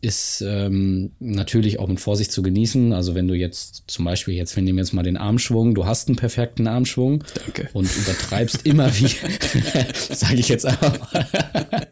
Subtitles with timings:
[0.00, 2.92] ist ähm, natürlich auch mit Vorsicht zu genießen.
[2.92, 6.08] Also wenn du jetzt zum Beispiel jetzt, wir nehmen jetzt mal den Armschwung, du hast
[6.08, 7.68] einen perfekten Armschwung Danke.
[7.72, 9.08] und übertreibst immer wie,
[9.94, 11.88] sage ich jetzt einfach mal.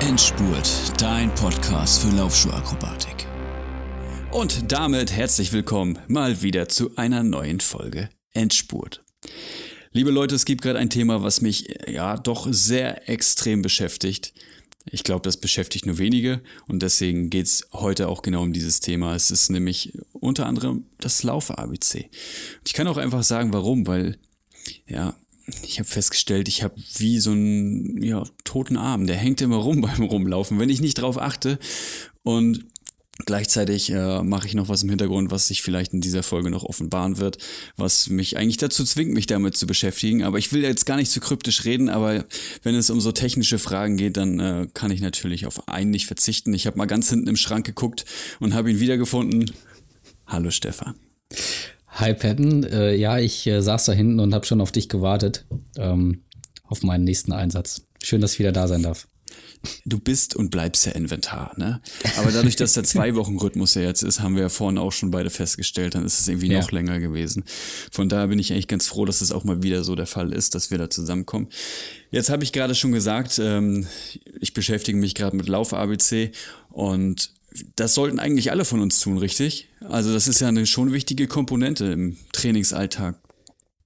[0.00, 3.09] Endspurt, dein Podcast für Laufschuhakrobatik.
[4.32, 9.02] Und damit herzlich willkommen mal wieder zu einer neuen Folge Endspurt.
[9.92, 14.32] Liebe Leute, es gibt gerade ein Thema, was mich ja doch sehr extrem beschäftigt.
[14.88, 18.78] Ich glaube, das beschäftigt nur wenige und deswegen geht es heute auch genau um dieses
[18.78, 19.16] Thema.
[19.16, 22.08] Es ist nämlich unter anderem das Lauf-ABC.
[22.64, 24.16] Ich kann auch einfach sagen, warum, weil
[24.86, 25.16] ja,
[25.64, 29.80] ich habe festgestellt, ich habe wie so einen ja, toten Arm, der hängt immer rum
[29.80, 31.58] beim Rumlaufen, wenn ich nicht drauf achte.
[32.22, 32.64] Und
[33.26, 36.64] Gleichzeitig äh, mache ich noch was im Hintergrund, was sich vielleicht in dieser Folge noch
[36.64, 37.38] offenbaren wird,
[37.76, 40.22] was mich eigentlich dazu zwingt, mich damit zu beschäftigen.
[40.22, 42.24] Aber ich will jetzt gar nicht zu kryptisch reden, aber
[42.62, 46.06] wenn es um so technische Fragen geht, dann äh, kann ich natürlich auf einen nicht
[46.06, 46.54] verzichten.
[46.54, 48.04] Ich habe mal ganz hinten im Schrank geguckt
[48.38, 49.50] und habe ihn wiedergefunden.
[50.26, 50.94] Hallo Stefan.
[51.88, 55.44] Hi Patton, äh, ja, ich äh, saß da hinten und habe schon auf dich gewartet,
[55.76, 56.22] ähm,
[56.64, 57.82] auf meinen nächsten Einsatz.
[58.02, 59.09] Schön, dass ich wieder da sein darf.
[59.84, 61.82] Du bist und bleibst ja Inventar, ne?
[62.16, 64.90] Aber dadurch, dass der zwei Wochen Rhythmus ja jetzt ist, haben wir ja vorhin auch
[64.92, 66.60] schon beide festgestellt, dann ist es irgendwie Ja.
[66.60, 67.44] noch länger gewesen.
[67.92, 70.32] Von daher bin ich eigentlich ganz froh, dass es auch mal wieder so der Fall
[70.32, 71.48] ist, dass wir da zusammenkommen.
[72.10, 73.86] Jetzt habe ich gerade schon gesagt, ähm,
[74.40, 76.32] ich beschäftige mich gerade mit Lauf-ABC
[76.70, 77.30] und
[77.76, 79.68] das sollten eigentlich alle von uns tun, richtig?
[79.80, 83.16] Also das ist ja eine schon wichtige Komponente im Trainingsalltag.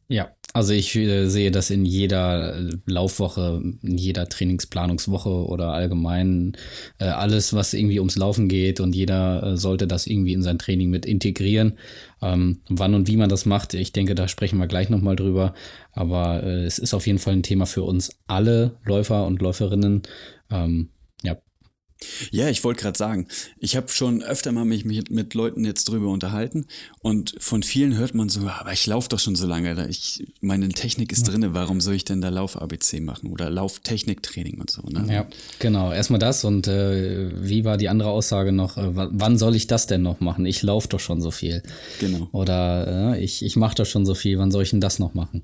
[0.08, 6.56] Ja, also ich äh, sehe das in jeder äh, Laufwoche, in jeder Trainingsplanungswoche oder allgemein
[7.00, 10.90] äh, alles, was irgendwie ums Laufen geht und jeder sollte das irgendwie in sein Training
[10.90, 11.76] mit integrieren.
[12.22, 15.54] Ähm, wann und wie man das macht, ich denke, da sprechen wir gleich nochmal drüber.
[15.92, 20.02] Aber es ist auf jeden Fall ein Thema für uns alle Läufer und Läuferinnen.
[20.52, 20.90] Ähm,
[21.24, 21.36] ja,
[22.30, 23.28] Ja, ich wollte gerade sagen,
[23.58, 26.66] ich habe schon öfter mal mich mit, mit Leuten jetzt drüber unterhalten
[27.00, 30.68] und von vielen hört man so, aber ich laufe doch schon so lange, ich, meine
[30.68, 35.06] Technik ist drinne, warum soll ich denn da Lauf-ABC machen oder Lauftechniktraining und so, ne?
[35.12, 35.26] Ja,
[35.60, 35.92] genau.
[35.92, 38.76] Erstmal das und äh, wie war die andere Aussage noch?
[38.76, 40.44] Äh, wa- wann soll ich das denn noch machen?
[40.46, 41.62] Ich laufe doch schon so viel.
[42.00, 42.28] Genau.
[42.32, 44.38] Oder äh, ich, ich mache doch schon so viel.
[44.38, 45.42] Wann soll ich denn das noch machen?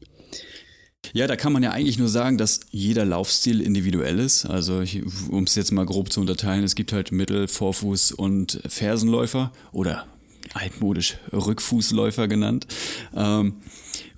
[1.13, 4.45] Ja, da kann man ja eigentlich nur sagen, dass jeder Laufstil individuell ist.
[4.47, 4.85] Also,
[5.31, 10.07] um es jetzt mal grob zu unterteilen, es gibt halt Mittel-, Vorfuß- und Fersenläufer oder
[10.55, 12.67] altmodisch Rückfußläufer genannt.
[13.15, 13.55] Ähm,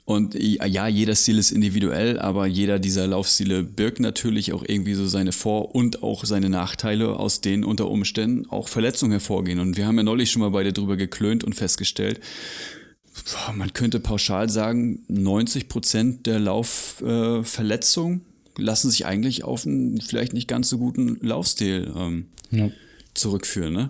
[0.04, 5.06] und ja, jeder Stil ist individuell, aber jeder dieser Laufstile birgt natürlich auch irgendwie so
[5.06, 9.60] seine Vor- und auch seine Nachteile, aus denen unter Umständen auch Verletzungen hervorgehen.
[9.60, 12.20] Und wir haben ja neulich schon mal beide drüber geklönt und festgestellt,
[13.54, 18.20] man könnte pauschal sagen, 90 Prozent der Laufverletzungen
[18.58, 22.70] äh, lassen sich eigentlich auf einen vielleicht nicht ganz so guten Laufstil ähm, Ja.
[23.14, 23.72] zurückführen.
[23.74, 23.88] Ne?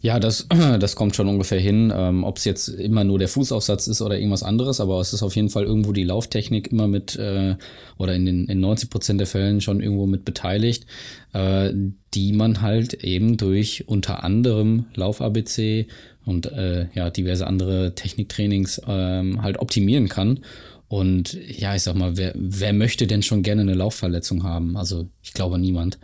[0.00, 0.46] Ja, das,
[0.80, 1.92] das kommt schon ungefähr hin.
[1.94, 5.22] Ähm, Ob es jetzt immer nur der Fußaufsatz ist oder irgendwas anderes, aber es ist
[5.22, 7.56] auf jeden Fall irgendwo die Lauftechnik immer mit äh,
[7.96, 10.86] oder in den in 90 Prozent der Fällen schon irgendwo mit beteiligt,
[11.32, 11.72] äh,
[12.14, 15.86] die man halt eben durch unter anderem Lauf-ABC
[16.28, 20.40] und äh, ja diverse andere Techniktrainings ähm, halt optimieren kann.
[20.86, 24.76] Und ja, ich sag mal, wer, wer möchte denn schon gerne eine Laufverletzung haben?
[24.76, 25.98] Also ich glaube niemand.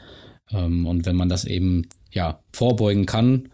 [0.50, 3.50] Ähm, und wenn man das eben ja vorbeugen kann,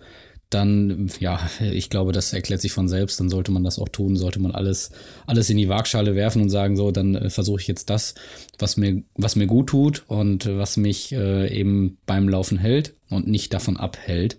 [0.50, 3.20] dann ja, ich glaube, das erklärt sich von selbst.
[3.20, 4.90] Dann sollte man das auch tun, sollte man alles
[5.26, 8.14] alles in die Waagschale werfen und sagen so, dann äh, versuche ich jetzt das,
[8.58, 12.94] was mir was mir gut tut und äh, was mich äh, eben beim Laufen hält
[13.08, 14.38] und nicht davon abhält.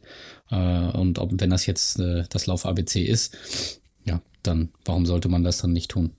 [0.49, 0.55] Äh,
[0.91, 5.43] und ob wenn das jetzt äh, das Lauf ABC ist, ja, dann warum sollte man
[5.43, 6.11] das dann nicht tun?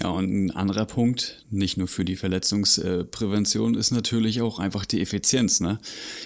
[0.00, 5.02] Ja, und ein anderer Punkt, nicht nur für die Verletzungsprävention, ist natürlich auch einfach die
[5.02, 5.60] Effizienz.
[5.60, 5.80] Ne?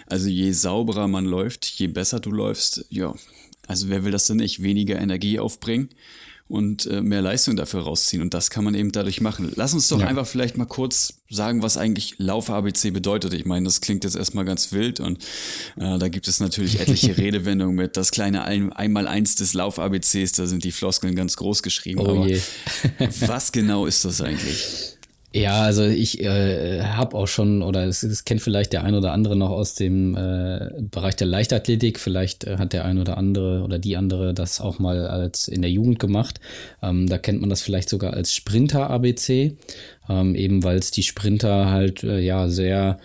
[0.07, 3.15] Also je sauberer man läuft, je besser du läufst, ja,
[3.67, 4.63] also wer will das denn nicht?
[4.63, 5.89] Weniger Energie aufbringen
[6.49, 8.23] und äh, mehr Leistung dafür rausziehen.
[8.23, 9.51] Und das kann man eben dadurch machen.
[9.57, 10.07] Lass uns doch Ja.
[10.07, 13.33] einfach vielleicht mal kurz sagen, was eigentlich Lauf-ABC bedeutet.
[13.35, 15.23] Ich meine, das klingt jetzt erstmal ganz wild und
[15.77, 20.47] äh, da gibt es natürlich etliche Redewendungen mit das kleine Ein Einmaleins des Lauf-ABCs, da
[20.47, 22.01] sind die Floskeln ganz groß geschrieben.
[22.01, 22.41] Oh aber je.
[23.27, 24.93] was genau ist das eigentlich?
[25.37, 29.13] Ja, also ich äh, habe auch schon, oder es, es kennt vielleicht der ein oder
[29.13, 32.01] andere noch aus dem äh, Bereich der Leichtathletik.
[32.01, 35.61] Vielleicht äh, hat der ein oder andere oder die andere das auch mal als in
[35.61, 36.41] der Jugend gemacht.
[36.83, 39.59] Ähm, da kennt man das vielleicht sogar als Sprinter-ABC,
[40.09, 42.97] ähm, eben weil es die Sprinter halt äh, ja sehr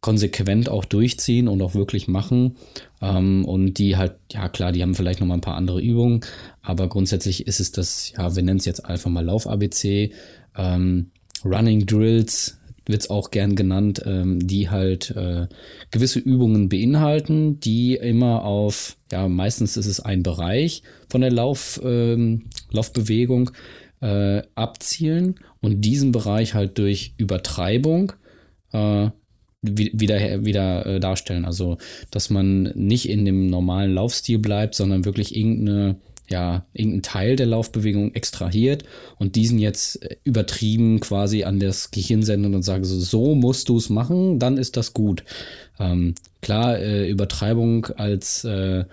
[0.00, 2.56] konsequent auch durchziehen und auch wirklich machen.
[3.02, 6.20] Ähm, und die halt, ja klar, die haben vielleicht noch mal ein paar andere Übungen,
[6.62, 10.12] aber grundsätzlich ist es das, ja, wir nennen es jetzt einfach mal Lauf-ABC,
[10.56, 11.10] ähm,
[11.44, 15.46] Running Drills, wird es auch gern genannt, ähm, die halt äh,
[15.90, 21.80] gewisse Übungen beinhalten, die immer auf, ja, meistens ist es ein Bereich von der Lauf,
[21.82, 23.50] ähm, Laufbewegung
[24.00, 28.12] äh, abzielen und diesen Bereich halt durch Übertreibung
[28.72, 29.08] äh,
[29.62, 31.46] wieder, wieder äh, darstellen.
[31.46, 31.78] Also,
[32.10, 35.96] dass man nicht in dem normalen Laufstil bleibt, sondern wirklich irgendeine
[36.28, 38.84] ja, irgendeinen Teil der Laufbewegung extrahiert
[39.18, 43.68] und diesen jetzt äh, übertrieben quasi an das Gehirn sendet und sagt, so, so musst
[43.68, 45.24] du es machen, dann ist das gut.
[45.78, 48.84] Ähm, klar, äh, Übertreibung als äh,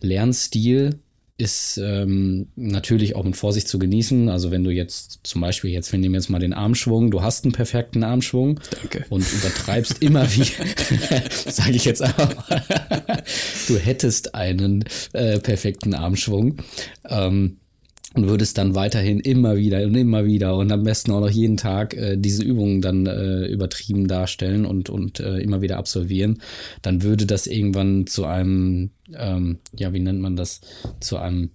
[0.00, 0.98] Lernstil
[1.38, 4.30] ist ähm, natürlich auch mit Vorsicht zu genießen.
[4.30, 7.44] Also wenn du jetzt zum Beispiel jetzt, wir nehmen jetzt mal den Armschwung, du hast
[7.44, 9.04] einen perfekten Armschwung Danke.
[9.10, 12.64] und übertreibst immer wieder, sage ich jetzt einfach mal,
[13.68, 16.56] du hättest einen äh, perfekten Armschwung.
[17.08, 17.58] Ähm,
[18.16, 21.58] und würdest dann weiterhin immer wieder und immer wieder und am besten auch noch jeden
[21.58, 26.40] Tag äh, diese Übungen dann äh, übertrieben darstellen und, und äh, immer wieder absolvieren,
[26.80, 30.60] dann würde das irgendwann zu einem, ähm, ja, wie nennt man das,
[31.00, 31.50] zu einem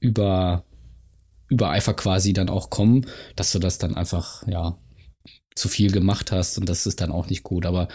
[0.00, 0.64] Über,
[1.48, 3.06] Übereifer quasi dann auch kommen,
[3.36, 4.78] dass du das dann einfach, ja,
[5.54, 7.64] zu viel gemacht hast und das ist dann auch nicht gut.
[7.64, 7.88] Aber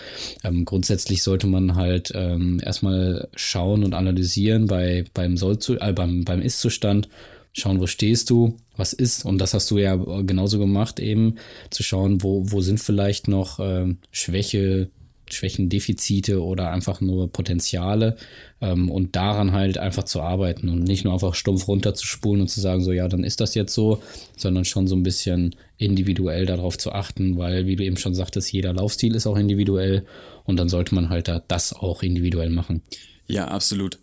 [0.44, 6.42] ähm, grundsätzlich sollte man halt ähm, erstmal schauen und analysieren bei, beim, äh, beim, beim
[6.42, 7.10] Ist-Zustand
[7.52, 9.26] schauen, wo stehst du, was ist.
[9.26, 11.36] Und das hast du ja genauso gemacht, eben
[11.70, 14.90] zu schauen, wo, wo sind vielleicht noch äh, Schwäche,
[15.34, 18.16] Schwächen, Defizite oder einfach nur Potenziale
[18.62, 22.62] ähm, und daran halt einfach zu arbeiten und nicht nur einfach stumpf runterzuspulen und zu
[22.62, 24.02] sagen, so ja, dann ist das jetzt so,
[24.38, 28.52] sondern schon so ein bisschen individuell darauf zu achten, weil, wie du eben schon sagtest,
[28.52, 30.06] jeder Laufstil ist auch individuell
[30.46, 32.82] und dann sollte man halt da das auch individuell machen.
[33.30, 34.00] Ja, absolut.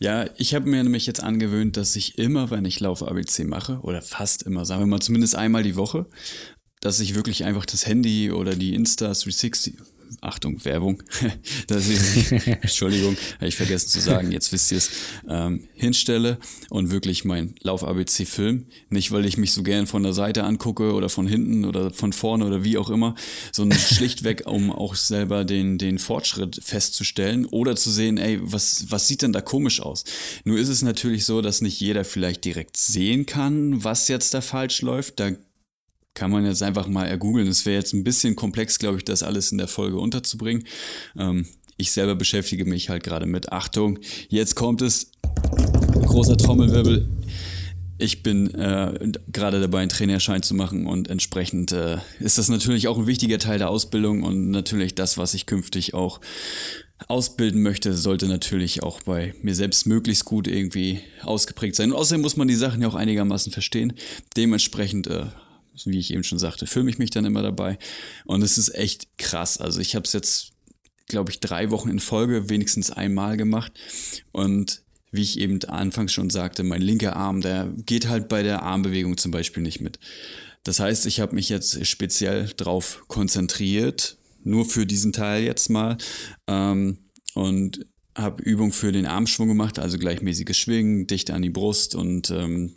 [0.00, 3.78] Ja, ich habe mir nämlich jetzt angewöhnt, dass ich immer, wenn ich Lauf ABC mache,
[3.82, 6.06] oder fast immer, sagen wir mal zumindest einmal die Woche,
[6.80, 9.76] dass ich wirklich einfach das Handy oder die Insta 360,
[10.20, 11.02] Achtung, Werbung,
[11.66, 14.90] dass ich, Entschuldigung, habe ich vergessen zu sagen, jetzt wisst ihr es,
[15.28, 16.38] ähm, hinstelle
[16.70, 18.66] und wirklich mein Lauf-ABC film.
[18.90, 22.12] Nicht, weil ich mich so gern von der Seite angucke oder von hinten oder von
[22.12, 23.14] vorne oder wie auch immer,
[23.52, 29.08] sondern schlichtweg, um auch selber den, den Fortschritt festzustellen oder zu sehen, ey, was, was
[29.08, 30.04] sieht denn da komisch aus?
[30.44, 34.40] Nur ist es natürlich so, dass nicht jeder vielleicht direkt sehen kann, was jetzt da
[34.40, 35.20] falsch läuft.
[35.20, 35.32] Da
[36.14, 37.48] kann man jetzt einfach mal ergoogeln.
[37.48, 40.64] Es wäre jetzt ein bisschen komplex, glaube ich, das alles in der Folge unterzubringen.
[41.18, 41.46] Ähm,
[41.76, 43.98] ich selber beschäftige mich halt gerade mit Achtung.
[44.28, 45.10] Jetzt kommt es.
[46.06, 47.08] Großer Trommelwirbel.
[47.98, 52.88] Ich bin äh, gerade dabei, einen Trainerschein zu machen und entsprechend äh, ist das natürlich
[52.88, 56.20] auch ein wichtiger Teil der Ausbildung und natürlich das, was ich künftig auch
[57.08, 61.92] ausbilden möchte, sollte natürlich auch bei mir selbst möglichst gut irgendwie ausgeprägt sein.
[61.92, 63.92] Und außerdem muss man die Sachen ja auch einigermaßen verstehen.
[64.36, 65.26] Dementsprechend äh,
[65.84, 67.78] wie ich eben schon sagte, filme ich mich dann immer dabei.
[68.24, 69.58] Und es ist echt krass.
[69.58, 70.52] Also ich habe es jetzt,
[71.06, 73.72] glaube ich, drei Wochen in Folge wenigstens einmal gemacht.
[74.32, 78.62] Und wie ich eben anfangs schon sagte, mein linker Arm, der geht halt bei der
[78.62, 79.98] Armbewegung zum Beispiel nicht mit.
[80.64, 85.98] Das heißt, ich habe mich jetzt speziell drauf konzentriert, nur für diesen Teil jetzt mal.
[86.46, 86.98] Ähm,
[87.34, 87.86] und
[88.16, 92.74] habe Übung für den Armschwung gemacht, also gleichmäßiges Schwingen, dicht an die Brust und ähm,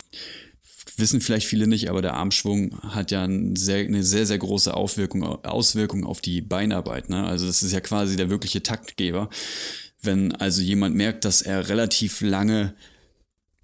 [0.96, 4.74] wissen vielleicht viele nicht, aber der Armschwung hat ja ein sehr, eine sehr, sehr große
[4.74, 7.10] Aufwirkung, Auswirkung auf die Beinarbeit.
[7.10, 7.24] Ne?
[7.24, 9.28] Also das ist ja quasi der wirkliche Taktgeber.
[10.00, 12.74] Wenn also jemand merkt, dass er relativ lange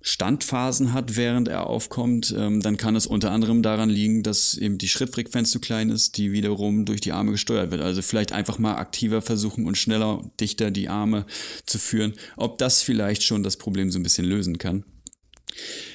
[0.07, 4.77] Standphasen hat, während er aufkommt, ähm, dann kann es unter anderem daran liegen, dass eben
[4.77, 7.81] die Schrittfrequenz zu klein ist, die wiederum durch die Arme gesteuert wird.
[7.81, 11.25] Also vielleicht einfach mal aktiver versuchen und schneller, dichter die Arme
[11.65, 12.13] zu führen.
[12.37, 14.85] Ob das vielleicht schon das Problem so ein bisschen lösen kann.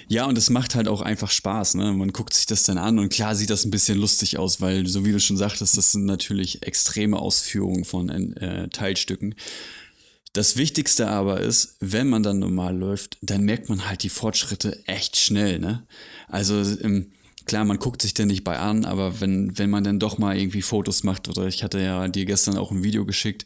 [0.07, 1.93] Ja, und es macht halt auch einfach Spaß, ne?
[1.93, 4.87] Man guckt sich das dann an und klar sieht das ein bisschen lustig aus, weil,
[4.87, 9.35] so wie du schon sagtest, das sind natürlich extreme Ausführungen von äh, Teilstücken.
[10.33, 14.79] Das Wichtigste aber ist, wenn man dann normal läuft, dann merkt man halt die Fortschritte
[14.87, 15.85] echt schnell, ne?
[16.27, 17.11] Also, ähm,
[17.45, 20.37] klar, man guckt sich den nicht bei an, aber wenn, wenn man dann doch mal
[20.37, 23.45] irgendwie Fotos macht, oder ich hatte ja dir gestern auch ein Video geschickt,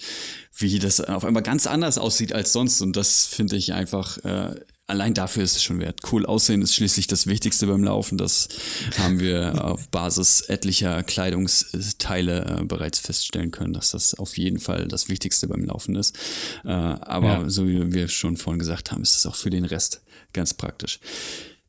[0.58, 2.82] wie das auf einmal ganz anders aussieht als sonst.
[2.82, 4.56] Und das finde ich einfach äh,
[4.88, 6.00] allein dafür ist es schon wert.
[6.12, 8.18] Cool aussehen ist schließlich das Wichtigste beim Laufen.
[8.18, 8.50] Das
[8.98, 14.88] haben wir auf Basis etlicher Kleidungsteile äh, bereits feststellen können, dass das auf jeden Fall
[14.88, 16.18] das Wichtigste beim Laufen ist.
[16.66, 17.50] Äh, aber ja.
[17.50, 20.02] so wie wir schon vorhin gesagt haben, ist es auch für den Rest
[20.34, 21.00] ganz praktisch.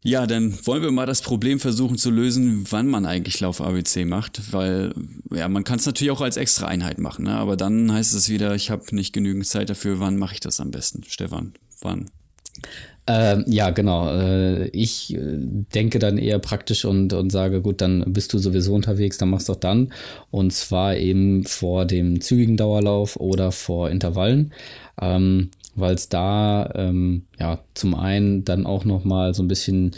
[0.06, 4.52] Ja, dann wollen wir mal das Problem versuchen zu lösen, wann man eigentlich Lauf-ABC macht,
[4.52, 4.92] weil
[5.32, 7.34] ja, man kann es natürlich auch als extra Einheit machen, ne?
[7.36, 10.60] aber dann heißt es wieder, ich habe nicht genügend Zeit dafür, wann mache ich das
[10.60, 11.04] am besten?
[11.08, 12.10] Stefan, wann?
[13.06, 14.08] Ähm, ja, genau.
[14.08, 18.74] Äh, ich äh, denke dann eher praktisch und, und sage, gut, dann bist du sowieso
[18.74, 19.92] unterwegs, dann machst du doch dann.
[20.30, 24.52] Und zwar eben vor dem zügigen Dauerlauf oder vor Intervallen.
[25.00, 29.92] Ähm, weil es da ähm, ja zum einen dann auch noch mal so ein bisschen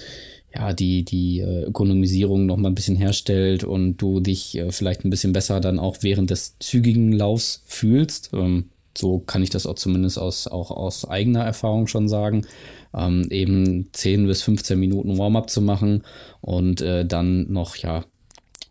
[0.55, 5.05] ja die die äh, Ökonomisierung noch mal ein bisschen herstellt und du dich äh, vielleicht
[5.05, 8.31] ein bisschen besser dann auch während des zügigen Laufs fühlst.
[8.33, 12.47] Ähm, so kann ich das auch zumindest aus auch aus eigener Erfahrung schon sagen.
[12.95, 16.03] Ähm, eben 10 bis 15 Minuten Warm-up zu machen
[16.41, 18.05] und äh, dann noch ja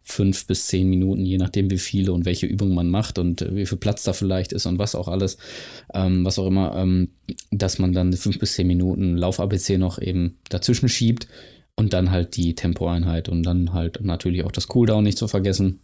[0.08, 3.56] fünf bis zehn Minuten, je nachdem wie viele und welche Übungen man macht und äh,
[3.56, 5.38] wie viel Platz da vielleicht ist und was auch alles,
[5.96, 7.10] ähm, was auch immer, ähm,
[7.50, 11.28] dass man dann fünf bis zehn Minuten Lauf-ABC noch eben dazwischen schiebt
[11.76, 15.80] und dann halt die Tempoeinheit und dann halt natürlich auch das Cooldown nicht zu vergessen.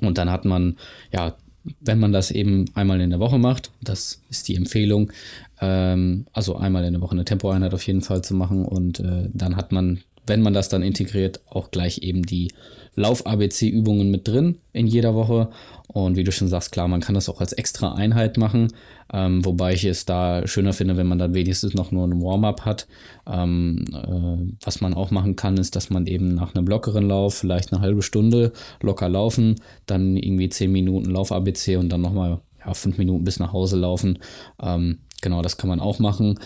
[0.00, 0.76] Und dann hat man,
[1.12, 1.36] ja,
[1.80, 5.12] wenn man das eben einmal in der Woche macht, das ist die Empfehlung,
[5.60, 9.28] ähm, also einmal in der Woche eine Tempoeinheit auf jeden Fall zu machen und äh,
[9.32, 12.52] dann hat man, wenn man das dann integriert, auch gleich eben die
[12.96, 15.50] Lauf-ABC-Übungen mit drin in jeder Woche.
[15.88, 18.68] Und wie du schon sagst, klar, man kann das auch als extra Einheit machen,
[19.12, 22.64] ähm, wobei ich es da schöner finde, wenn man dann wenigstens noch nur ein Warm-up
[22.64, 22.86] hat.
[23.26, 27.34] Ähm, äh, was man auch machen kann, ist, dass man eben nach einem lockeren Lauf
[27.34, 28.52] vielleicht eine halbe Stunde
[28.82, 29.56] locker laufen,
[29.86, 34.18] dann irgendwie zehn Minuten Lauf-ABC und dann nochmal ja, fünf Minuten bis nach Hause laufen.
[34.60, 36.38] Ähm, genau, das kann man auch machen.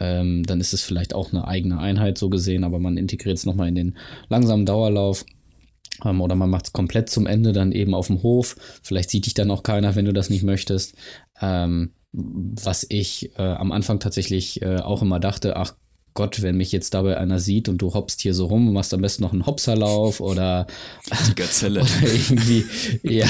[0.00, 3.46] Ähm, dann ist es vielleicht auch eine eigene Einheit so gesehen, aber man integriert es
[3.46, 3.96] nochmal in den
[4.28, 5.24] langsamen Dauerlauf.
[6.04, 8.56] Ähm, oder man macht es komplett zum Ende dann eben auf dem Hof.
[8.82, 10.94] Vielleicht sieht dich dann auch keiner, wenn du das nicht möchtest.
[11.40, 15.74] Ähm, was ich äh, am Anfang tatsächlich äh, auch immer dachte, ach
[16.14, 19.02] Gott, wenn mich jetzt dabei einer sieht und du hoppst hier so rum, machst am
[19.02, 20.66] besten noch einen Hopserlauf oder
[21.28, 21.80] die Gazelle.
[21.82, 22.64] oder irgendwie,
[23.02, 23.26] ja,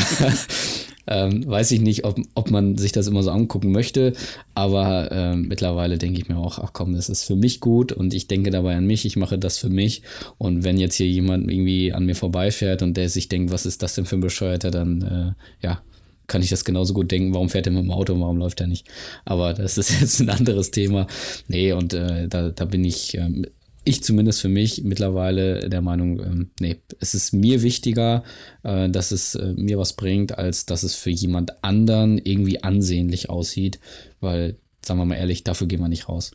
[1.07, 4.13] ähm, weiß ich nicht, ob, ob man sich das immer so angucken möchte,
[4.55, 8.15] aber ähm, mittlerweile denke ich mir auch, ach komm, das ist für mich gut und
[8.15, 10.03] ich denke dabei an mich, ich mache das für mich
[10.39, 13.83] und wenn jetzt hier jemand irgendwie an mir vorbeifährt und der sich denkt, was ist
[13.83, 15.81] das denn für ein Bescheuerter, dann äh, ja,
[16.27, 18.61] kann ich das genauso gut denken, warum fährt er mit dem Auto und warum läuft
[18.61, 18.87] er nicht.
[19.25, 21.07] Aber das ist jetzt ein anderes Thema.
[21.49, 23.47] Nee, und äh, da, da bin ich ähm,
[23.87, 28.25] ich zumindest für mich mittlerweile der Meinung, ähm, nee, es ist mir wichtiger,
[28.65, 33.31] äh, dass es äh, mir was bringt, als dass es für jemand anderen irgendwie ansehnlich
[33.31, 33.79] aussieht,
[34.19, 36.33] weil, sagen wir mal ehrlich, dafür gehen wir nicht raus.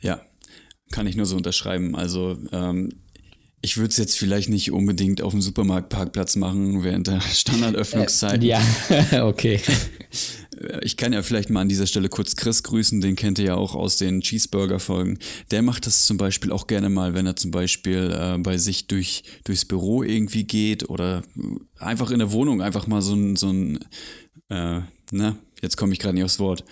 [0.00, 0.22] Ja,
[0.92, 1.94] kann ich nur so unterschreiben.
[1.94, 3.03] Also ähm,
[3.64, 8.44] ich würde es jetzt vielleicht nicht unbedingt auf dem Supermarktparkplatz machen während der Standardöffnungszeit.
[8.44, 8.62] Äh, ja,
[9.26, 9.60] okay.
[10.82, 13.54] Ich kann ja vielleicht mal an dieser Stelle kurz Chris grüßen, den kennt ihr ja
[13.56, 15.18] auch aus den Cheeseburger-Folgen.
[15.50, 18.86] Der macht das zum Beispiel auch gerne mal, wenn er zum Beispiel äh, bei sich
[18.86, 21.22] durch, durchs Büro irgendwie geht oder
[21.76, 23.80] einfach in der Wohnung einfach mal so ein, so ein
[24.48, 26.64] äh, na, jetzt komme ich gerade nicht aufs Wort,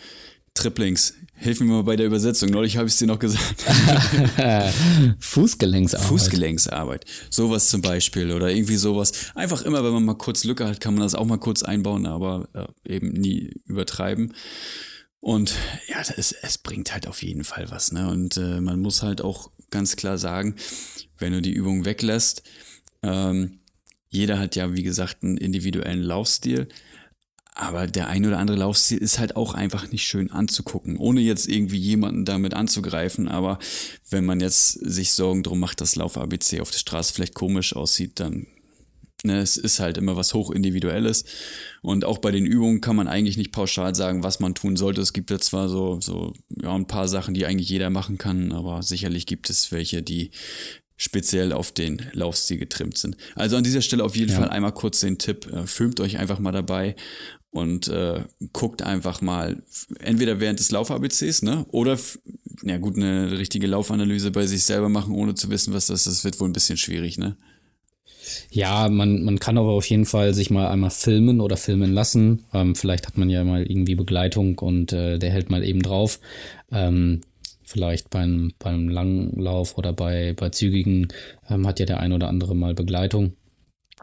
[0.55, 1.15] Triplings.
[1.35, 2.51] Hilf mir mal bei der Übersetzung.
[2.51, 3.65] Neulich habe ich es dir noch gesagt.
[5.19, 6.07] Fußgelenksarbeit.
[6.07, 7.05] Fußgelenksarbeit.
[7.31, 9.13] Sowas zum Beispiel oder irgendwie sowas.
[9.35, 12.07] Einfach immer, wenn man mal kurz Lücke hat, kann man das auch mal kurz einbauen,
[12.07, 14.35] aber äh, eben nie übertreiben.
[15.19, 15.55] Und
[15.89, 17.93] ja, es, es bringt halt auf jeden Fall was.
[17.93, 18.09] Ne?
[18.09, 20.57] Und äh, man muss halt auch ganz klar sagen,
[21.19, 22.43] wenn du die Übung weglässt,
[23.03, 23.61] ähm,
[24.09, 26.69] jeder hat ja, wie gesagt, einen individuellen Laufstil.
[27.55, 31.49] Aber der ein oder andere Laufstil ist halt auch einfach nicht schön anzugucken, ohne jetzt
[31.49, 33.29] irgendwie jemanden damit anzugreifen.
[33.29, 33.59] Aber
[34.09, 37.77] wenn man jetzt sich Sorgen drum macht, dass Lauf ABC auf der Straße vielleicht komisch
[37.77, 38.47] aussieht, dann
[39.25, 41.25] ne, es ist halt immer was hochindividuelles.
[41.83, 45.01] Und auch bei den Übungen kann man eigentlich nicht pauschal sagen, was man tun sollte.
[45.01, 46.33] Es gibt ja zwar so, so
[46.63, 50.31] ja, ein paar Sachen, die eigentlich jeder machen kann, aber sicherlich gibt es welche, die
[51.03, 53.17] speziell auf den Laufstil getrimmt sind.
[53.35, 54.39] Also an dieser Stelle auf jeden ja.
[54.39, 56.95] Fall einmal kurz den Tipp, äh, filmt euch einfach mal dabei
[57.51, 58.21] und äh,
[58.53, 59.65] guckt einfach mal,
[59.99, 61.67] entweder während des Lauf-ABCs, ne?
[61.73, 61.99] Oder,
[62.63, 66.19] ja gut, eine richtige Laufanalyse bei sich selber machen, ohne zu wissen, was das ist,
[66.19, 67.37] das wird wohl ein bisschen schwierig, ne?
[68.51, 72.45] Ja, man, man kann aber auf jeden Fall sich mal einmal filmen oder filmen lassen.
[72.55, 76.21] Ähm, vielleicht hat man ja mal irgendwie Begleitung und äh, der hält mal eben drauf.
[76.71, 77.23] Ähm,
[77.73, 81.09] vielleicht beim, beim Langlauf oder bei, bei Zügigen
[81.49, 83.33] ähm, hat ja der ein oder andere mal Begleitung.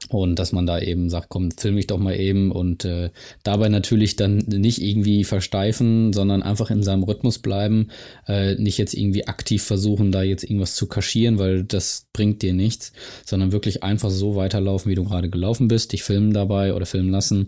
[0.08, 3.10] Und dass man da eben sagt, komm, film mich doch mal eben und äh,
[3.44, 7.90] dabei natürlich dann nicht irgendwie versteifen, sondern einfach in seinem Rhythmus bleiben,
[8.26, 12.54] äh, nicht jetzt irgendwie aktiv versuchen, da jetzt irgendwas zu kaschieren, weil das bringt dir
[12.54, 12.94] nichts,
[13.26, 17.12] sondern wirklich einfach so weiterlaufen, wie du gerade gelaufen bist, dich filmen dabei oder filmen
[17.12, 17.48] lassen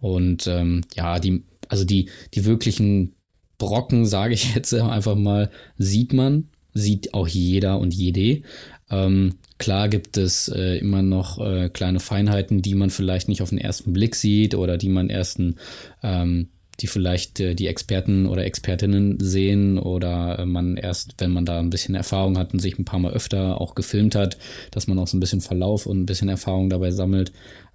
[0.00, 3.14] und ähm, ja, die, also die, die wirklichen
[3.58, 8.42] Brocken, sage ich jetzt einfach mal, sieht man sieht auch jeder und jede.
[8.90, 13.50] Ähm, klar gibt es äh, immer noch äh, kleine Feinheiten, die man vielleicht nicht auf
[13.50, 15.56] den ersten Blick sieht oder die man ersten,
[16.02, 16.48] ähm,
[16.80, 21.58] die vielleicht äh, die Experten oder Expertinnen sehen oder äh, man erst, wenn man da
[21.58, 24.36] ein bisschen Erfahrung hat und sich ein paar Mal öfter auch gefilmt hat,
[24.70, 27.32] dass man auch so ein bisschen Verlauf und ein bisschen Erfahrung dabei sammelt.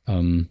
[0.07, 0.49] Ähm,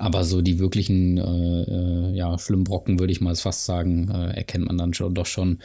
[0.00, 4.34] aber so die wirklichen äh, äh, ja, schlimmen Brocken, würde ich mal fast sagen, äh,
[4.34, 5.58] erkennt man dann schon doch schon.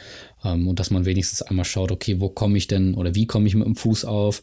[0.44, 3.46] Ähm, und dass man wenigstens einmal schaut, okay, wo komme ich denn oder wie komme
[3.46, 4.42] ich mit dem Fuß auf?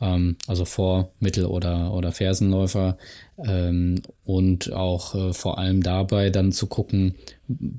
[0.00, 2.96] Ähm, also vor, Mittel- oder, oder Fersenläufer.
[3.44, 7.16] Ähm, und auch äh, vor allem dabei dann zu gucken,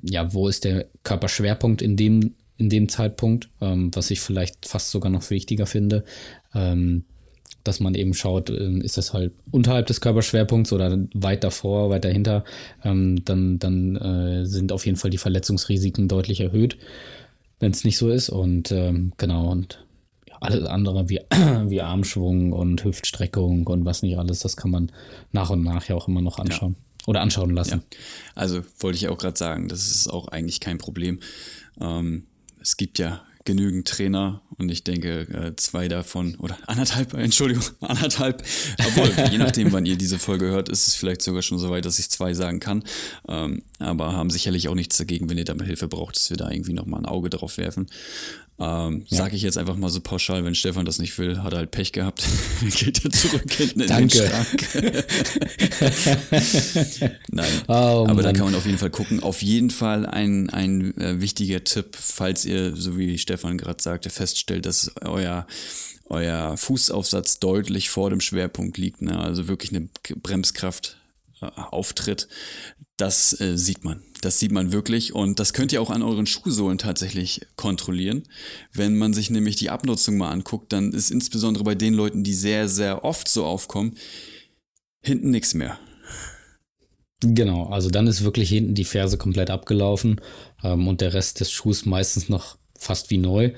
[0.01, 4.91] ja, wo ist der Körperschwerpunkt in dem, in dem Zeitpunkt, ähm, was ich vielleicht fast
[4.91, 6.03] sogar noch wichtiger finde.
[6.53, 7.05] Ähm,
[7.63, 12.05] dass man eben schaut, ähm, ist das halt unterhalb des Körperschwerpunkts oder weit davor, weit
[12.05, 12.43] dahinter,
[12.83, 16.77] ähm, dann, dann äh, sind auf jeden Fall die Verletzungsrisiken deutlich erhöht,
[17.60, 18.29] wenn es nicht so ist.
[18.29, 19.86] Und ähm, genau, und
[20.41, 21.22] alles andere wie,
[21.69, 24.91] wie Armschwung und Hüftstreckung und was nicht alles, das kann man
[25.31, 26.75] nach und nach ja auch immer noch anschauen.
[26.77, 26.83] Ja.
[27.05, 27.83] Oder anschauen lassen.
[27.91, 27.98] Ja.
[28.36, 31.19] Also wollte ich auch gerade sagen, das ist auch eigentlich kein Problem.
[31.81, 32.27] Ähm,
[32.62, 38.43] es gibt ja genügend Trainer und ich denke, äh, zwei davon oder anderthalb, Entschuldigung, anderthalb,
[38.79, 41.85] obwohl, je nachdem, wann ihr diese Folge hört, ist es vielleicht sogar schon so weit,
[41.85, 42.83] dass ich zwei sagen kann.
[43.27, 46.49] Ähm, aber haben sicherlich auch nichts dagegen, wenn ihr damit Hilfe braucht, dass wir da
[46.49, 47.87] irgendwie nochmal ein Auge drauf werfen.
[48.59, 49.17] Ähm, ja.
[49.17, 51.71] Sage ich jetzt einfach mal so pauschal, wenn Stefan das nicht will, hat er halt
[51.71, 52.23] Pech gehabt.
[52.61, 54.19] Geht er zurück hinten in Danke.
[54.19, 54.69] den Schrank.
[57.31, 57.51] Nein.
[57.67, 59.23] Oh, Aber da kann man auf jeden Fall gucken.
[59.23, 64.09] Auf jeden Fall ein, ein äh, wichtiger Tipp, falls ihr, so wie Stefan gerade sagte,
[64.09, 65.47] feststellt, dass euer
[66.05, 69.17] euer Fußaufsatz deutlich vor dem Schwerpunkt liegt, ne?
[69.19, 69.89] also wirklich eine
[70.21, 70.97] Bremskraft
[71.41, 72.27] äh, auftritt,
[72.97, 74.01] das äh, sieht man.
[74.21, 78.23] Das sieht man wirklich und das könnt ihr auch an euren Schuhsohlen tatsächlich kontrollieren.
[78.71, 82.33] Wenn man sich nämlich die Abnutzung mal anguckt, dann ist insbesondere bei den Leuten, die
[82.33, 83.97] sehr, sehr oft so aufkommen,
[85.01, 85.79] hinten nichts mehr.
[87.21, 90.19] Genau, also dann ist wirklich hinten die Ferse komplett abgelaufen
[90.63, 93.53] ähm, und der Rest des Schuhs meistens noch fast wie neu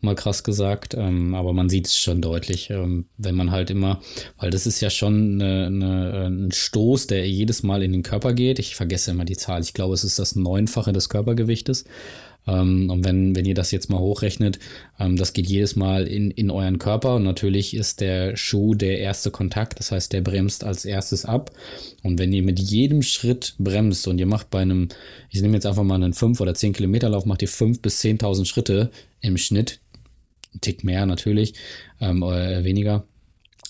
[0.00, 4.00] mal krass gesagt, ähm, aber man sieht es schon deutlich, ähm, wenn man halt immer,
[4.38, 8.32] weil das ist ja schon eine, eine, ein Stoß, der jedes Mal in den Körper
[8.32, 8.58] geht.
[8.60, 9.60] Ich vergesse immer die Zahl.
[9.60, 11.84] Ich glaube, es ist das Neunfache des Körpergewichtes.
[12.48, 14.58] Ähm, und wenn, wenn ihr das jetzt mal hochrechnet,
[14.98, 17.16] ähm, das geht jedes Mal in, in euren Körper.
[17.16, 19.78] Und natürlich ist der Schuh der erste Kontakt.
[19.78, 21.50] Das heißt, der bremst als erstes ab.
[22.02, 24.88] Und wenn ihr mit jedem Schritt bremst und ihr macht bei einem,
[25.30, 28.00] ich nehme jetzt einfach mal einen 5 oder 10 Kilometer Lauf, macht ihr 5 bis
[28.02, 29.80] 10.000 Schritte im Schnitt,
[30.54, 31.54] ein Tick mehr natürlich,
[32.00, 33.04] ähm, oder weniger,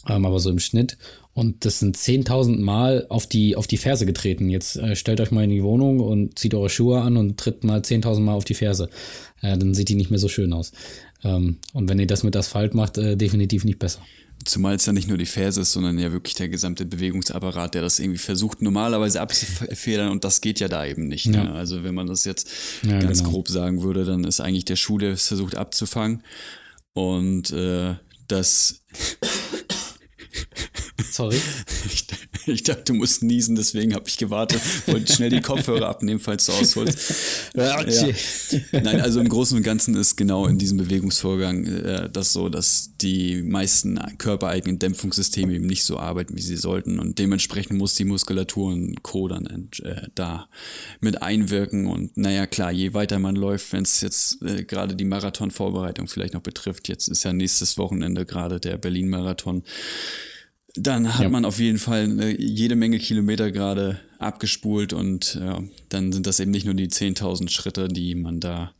[0.08, 0.96] ähm, aber so im Schnitt.
[1.38, 4.48] Und das sind 10.000 Mal auf die, auf die Ferse getreten.
[4.48, 7.62] Jetzt äh, stellt euch mal in die Wohnung und zieht eure Schuhe an und tritt
[7.62, 8.90] mal 10.000 Mal auf die Ferse.
[9.40, 10.72] Äh, dann sieht die nicht mehr so schön aus.
[11.22, 14.00] Ähm, und wenn ihr das mit Asphalt macht, äh, definitiv nicht besser.
[14.44, 17.82] Zumal es ja nicht nur die Ferse ist, sondern ja wirklich der gesamte Bewegungsapparat, der
[17.82, 21.26] das irgendwie versucht normalerweise abzufedern und das geht ja da eben nicht.
[21.26, 21.44] Ja.
[21.44, 21.52] Ne?
[21.52, 22.48] Also wenn man das jetzt
[22.82, 23.30] ja, ganz genau.
[23.30, 26.22] grob sagen würde, dann ist eigentlich der Schuh, der es versucht abzufangen
[26.94, 27.96] und äh,
[28.27, 28.85] das.
[31.10, 31.40] Sorry.
[31.86, 32.06] Ich,
[32.46, 34.60] ich, dachte, du musst niesen, deswegen habe ich gewartet.
[34.86, 36.98] Wollte schnell die Kopfhörer abnehmen, falls du ausholst.
[37.54, 37.82] ja.
[38.72, 42.90] Nein, also im Großen und Ganzen ist genau in diesem Bewegungsvorgang äh, das so, dass
[43.00, 46.98] die meisten körpereigenen Dämpfungssysteme eben nicht so arbeiten, wie sie sollten.
[46.98, 49.28] Und dementsprechend muss die Muskulatur und Co.
[49.28, 50.48] dann äh, da
[51.00, 51.86] mit einwirken.
[51.86, 56.34] Und naja, klar, je weiter man läuft, wenn es jetzt äh, gerade die Marathonvorbereitung vielleicht
[56.34, 59.62] noch betrifft, jetzt ist ja nächstes Wochenende gerade der Berlin-Marathon
[60.82, 61.28] dann hat ja.
[61.28, 66.50] man auf jeden Fall jede Menge Kilometer gerade abgespult und ja, dann sind das eben
[66.50, 68.72] nicht nur die 10.000 Schritte, die man da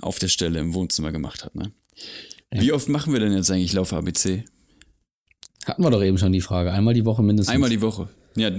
[0.00, 1.54] auf der Stelle im Wohnzimmer gemacht hat.
[1.54, 1.72] Ne?
[2.52, 2.60] Ja.
[2.60, 4.44] Wie oft machen wir denn jetzt eigentlich Lauf ABC?
[5.64, 6.72] Hatten wir doch eben schon die Frage.
[6.72, 7.52] Einmal die Woche mindestens.
[7.52, 8.08] Einmal die Woche.
[8.36, 8.50] Ja,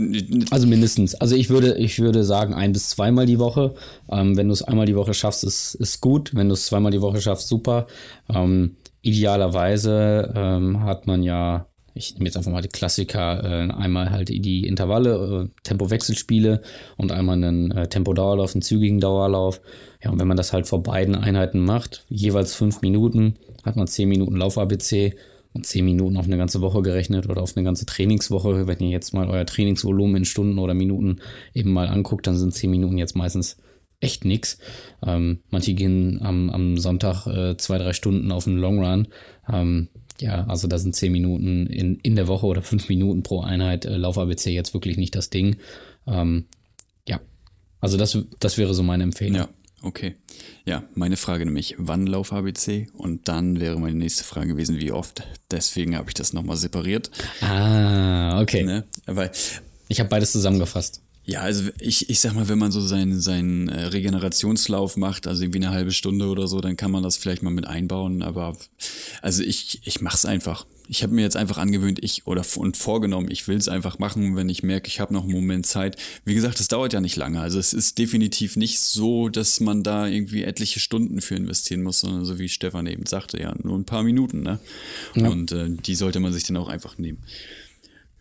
[0.49, 1.15] also mindestens.
[1.15, 3.75] Also ich würde, ich würde sagen, ein bis zweimal die Woche.
[4.09, 6.31] Ähm, wenn du es einmal die Woche schaffst, ist, ist gut.
[6.33, 7.87] Wenn du es zweimal die Woche schaffst, super.
[8.27, 14.11] Ähm, idealerweise ähm, hat man ja ich nehme jetzt einfach mal die Klassiker, äh, einmal
[14.11, 16.61] halt die Intervalle, äh, Tempo-Wechselspiele
[16.95, 19.61] und einmal einen äh, Tempo-Dauerlauf, einen zügigen Dauerlauf.
[20.03, 23.87] Ja, und wenn man das halt vor beiden Einheiten macht, jeweils fünf Minuten, hat man
[23.87, 25.15] zehn Minuten Lauf-ABC
[25.53, 28.67] und zehn Minuten auf eine ganze Woche gerechnet oder auf eine ganze Trainingswoche.
[28.67, 31.19] Wenn ihr jetzt mal euer Trainingsvolumen in Stunden oder Minuten
[31.53, 33.57] eben mal anguckt, dann sind zehn Minuten jetzt meistens
[33.99, 34.59] echt nix.
[35.05, 39.07] Ähm, manche gehen am, am Sonntag äh, zwei, drei Stunden auf einen Long Run.
[39.51, 39.87] Ähm,
[40.19, 43.85] ja, also da sind zehn Minuten in, in der Woche oder fünf Minuten pro Einheit
[43.85, 45.57] äh, Lauf-ABC jetzt wirklich nicht das Ding.
[46.07, 46.45] Ähm,
[47.07, 47.19] ja,
[47.79, 49.35] also das, das wäre so meine Empfehlung.
[49.37, 49.49] Ja,
[49.83, 50.15] Okay.
[50.65, 52.87] Ja, meine Frage nämlich, wann Lauf ABC?
[52.93, 55.23] Und dann wäre meine nächste Frage gewesen, wie oft.
[55.51, 57.11] Deswegen habe ich das nochmal separiert.
[57.41, 58.63] Ah, okay.
[58.63, 58.85] Ne?
[59.05, 59.31] Weil,
[59.87, 61.01] Ich habe beides zusammengefasst.
[61.27, 65.43] Ja, also ich, ich sag mal, wenn man so seinen, seinen äh, Regenerationslauf macht, also
[65.43, 68.23] irgendwie eine halbe Stunde oder so, dann kann man das vielleicht mal mit einbauen.
[68.23, 68.55] Aber
[69.21, 70.65] also ich, ich mache es einfach.
[70.87, 74.37] Ich habe mir jetzt einfach angewöhnt, ich oder und vorgenommen, ich will es einfach machen,
[74.37, 75.97] wenn ich merke, ich habe noch einen Moment Zeit.
[76.23, 77.41] Wie gesagt, es dauert ja nicht lange.
[77.41, 81.99] Also es ist definitiv nicht so, dass man da irgendwie etliche Stunden für investieren muss,
[81.99, 84.43] sondern so wie Stefan eben sagte, ja, nur ein paar Minuten.
[84.43, 84.59] Ne?
[85.15, 85.27] Ja.
[85.27, 87.21] Und äh, die sollte man sich dann auch einfach nehmen.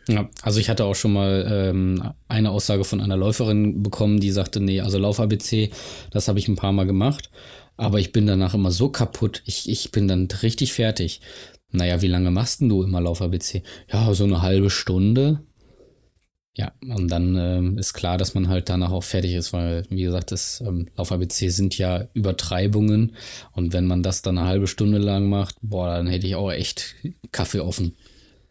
[0.09, 4.31] Ja, also ich hatte auch schon mal ähm, eine Aussage von einer Läuferin bekommen, die
[4.31, 5.71] sagte, nee, also Lauf-ABC,
[6.13, 7.31] das habe ich ein paar Mal gemacht,
[7.77, 11.21] aber ich bin danach immer so kaputt, ich, ich bin dann richtig fertig.
[11.73, 13.63] Naja, wie lange machst denn du immer Lauf-ABC?
[13.93, 15.43] Ja, so eine halbe Stunde.
[16.57, 20.05] Ja, und dann ähm, ist klar, dass man halt danach auch fertig ist, weil, wie
[20.05, 23.15] gesagt, das ähm, Lauf-ABC sind ja Übertreibungen
[23.53, 26.51] und wenn man das dann eine halbe Stunde lang macht, boah, dann hätte ich auch
[26.51, 26.95] echt
[27.31, 27.97] Kaffee offen.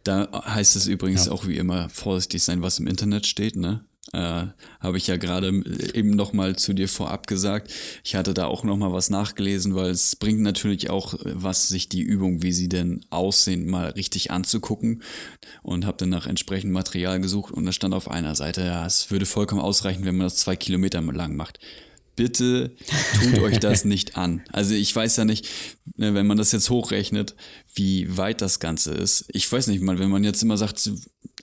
[0.05, 1.31] Da heißt es übrigens Ja.
[1.33, 3.83] auch wie immer vorsichtig sein, was im Internet steht, ne?
[4.13, 4.45] Äh,
[4.79, 5.47] Habe ich ja gerade
[5.95, 7.73] eben noch mal zu dir vorab gesagt.
[8.03, 11.89] Ich hatte da auch noch mal was nachgelesen, weil es bringt natürlich auch was, sich
[11.89, 15.01] die Übung, wie sie denn aussehen, mal richtig anzugucken.
[15.63, 19.09] Und habe dann nach entsprechendem Material gesucht und da stand auf einer Seite, ja, es
[19.09, 21.59] würde vollkommen ausreichen, wenn man das zwei Kilometer lang macht.
[22.15, 22.75] Bitte
[23.21, 24.41] tut euch das nicht an.
[24.51, 25.47] Also ich weiß ja nicht,
[25.97, 27.36] ne, wenn man das jetzt hochrechnet,
[27.73, 29.25] wie weit das Ganze ist.
[29.30, 30.89] Ich weiß nicht, mal, wenn man jetzt immer sagt,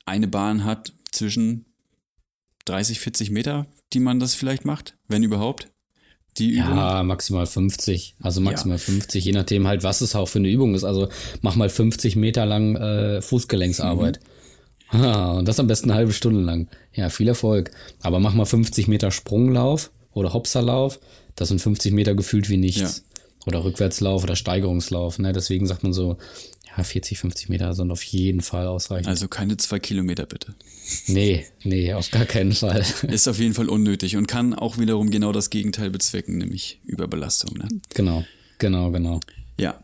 [0.06, 1.66] eine Bahn hat zwischen
[2.64, 5.68] 30, 40 Meter, die man das vielleicht macht, wenn überhaupt.
[6.38, 6.76] Die Übung.
[6.76, 8.16] Ja, maximal 50.
[8.20, 10.84] Also maximal 50, je nachdem halt, was es auch für eine Übung ist.
[10.84, 11.08] Also
[11.42, 14.20] mach mal 50 Meter lang äh, Fußgelenksarbeit.
[14.88, 16.68] Ah, und das am besten eine halbe Stunde lang.
[16.94, 17.70] Ja, viel Erfolg.
[18.00, 21.00] Aber mach mal 50 Meter Sprunglauf oder Hopserlauf.
[21.34, 23.04] Das sind 50 Meter gefühlt wie nichts.
[23.46, 25.18] Oder Rückwärtslauf oder Steigerungslauf.
[25.18, 25.32] Ne?
[25.32, 26.16] Deswegen sagt man so,
[26.76, 29.08] ja, 40, 50 Meter sind auf jeden Fall ausreichend.
[29.08, 30.54] Also keine zwei Kilometer bitte.
[31.06, 32.84] nee, nee, auf gar keinen Fall.
[33.08, 37.58] Ist auf jeden Fall unnötig und kann auch wiederum genau das Gegenteil bezwecken, nämlich Überbelastung.
[37.58, 37.68] Ne?
[37.94, 38.24] genau,
[38.58, 39.20] genau, genau.
[39.58, 39.82] Ja.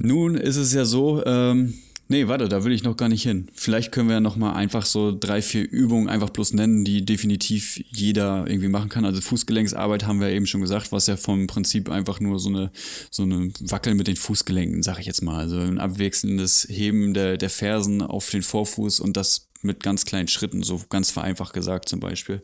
[0.00, 1.74] Nun ist es ja so, ähm,
[2.08, 3.48] nee, warte, da will ich noch gar nicht hin.
[3.54, 7.04] Vielleicht können wir ja noch mal einfach so drei, vier Übungen einfach bloß nennen, die
[7.04, 9.04] definitiv jeder irgendwie machen kann.
[9.04, 12.70] Also Fußgelenksarbeit haben wir eben schon gesagt, was ja vom Prinzip einfach nur so eine,
[13.10, 15.38] so eine Wackel mit den Fußgelenken, sag ich jetzt mal.
[15.38, 20.28] Also ein abwechselndes Heben der, der Fersen auf den Vorfuß und das mit ganz kleinen
[20.28, 22.42] Schritten, so ganz vereinfacht gesagt zum Beispiel,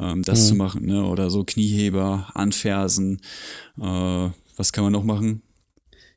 [0.00, 1.04] ähm, das zu machen, ne?
[1.04, 3.20] Oder so Knieheber, Anfersen,
[3.78, 5.42] äh, was kann man noch machen?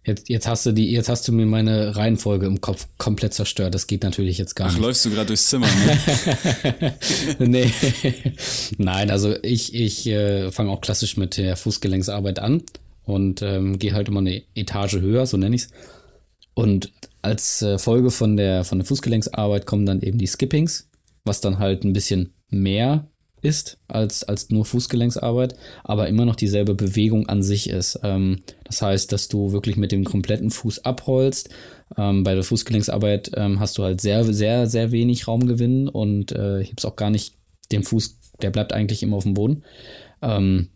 [0.04, 3.76] Jetzt, jetzt hast du die, jetzt hast du mir meine Reihenfolge im Kopf komplett zerstört.
[3.76, 4.82] Das geht natürlich jetzt gar Ach, nicht.
[4.82, 6.96] läufst du gerade durchs Zimmer, ne?
[7.40, 7.72] nee.
[8.78, 12.64] Nein, also ich, ich äh, fange auch klassisch mit der Fußgelenksarbeit an
[13.04, 15.70] und ähm, gehe halt immer eine Etage höher, so nenne ich es.
[16.56, 20.90] Und als äh, Folge von der, von der Fußgelenksarbeit kommen dann eben die Skippings,
[21.26, 23.08] was dann halt ein bisschen mehr
[23.42, 28.00] ist als, als nur Fußgelenksarbeit, aber immer noch dieselbe Bewegung an sich ist.
[28.04, 31.50] Ähm, das heißt, dass du wirklich mit dem kompletten Fuß abrollst.
[31.98, 36.64] Ähm, bei der Fußgelenksarbeit ähm, hast du halt sehr, sehr, sehr wenig Raumgewinn und äh,
[36.64, 37.36] hebst auch gar nicht
[37.72, 39.64] den Fuß, der bleibt eigentlich immer auf dem Boden.
[40.22, 40.70] Ähm,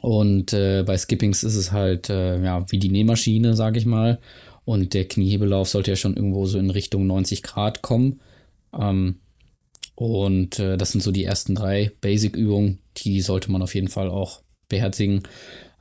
[0.00, 4.20] und äh, bei Skippings ist es halt äh, ja, wie die Nähmaschine, sage ich mal.
[4.64, 8.20] Und der Kniehebellauf sollte ja schon irgendwo so in Richtung 90 Grad kommen.
[8.78, 9.16] Ähm,
[9.98, 14.08] und äh, das sind so die ersten drei Basic-Übungen, die sollte man auf jeden Fall
[14.08, 15.24] auch beherzigen.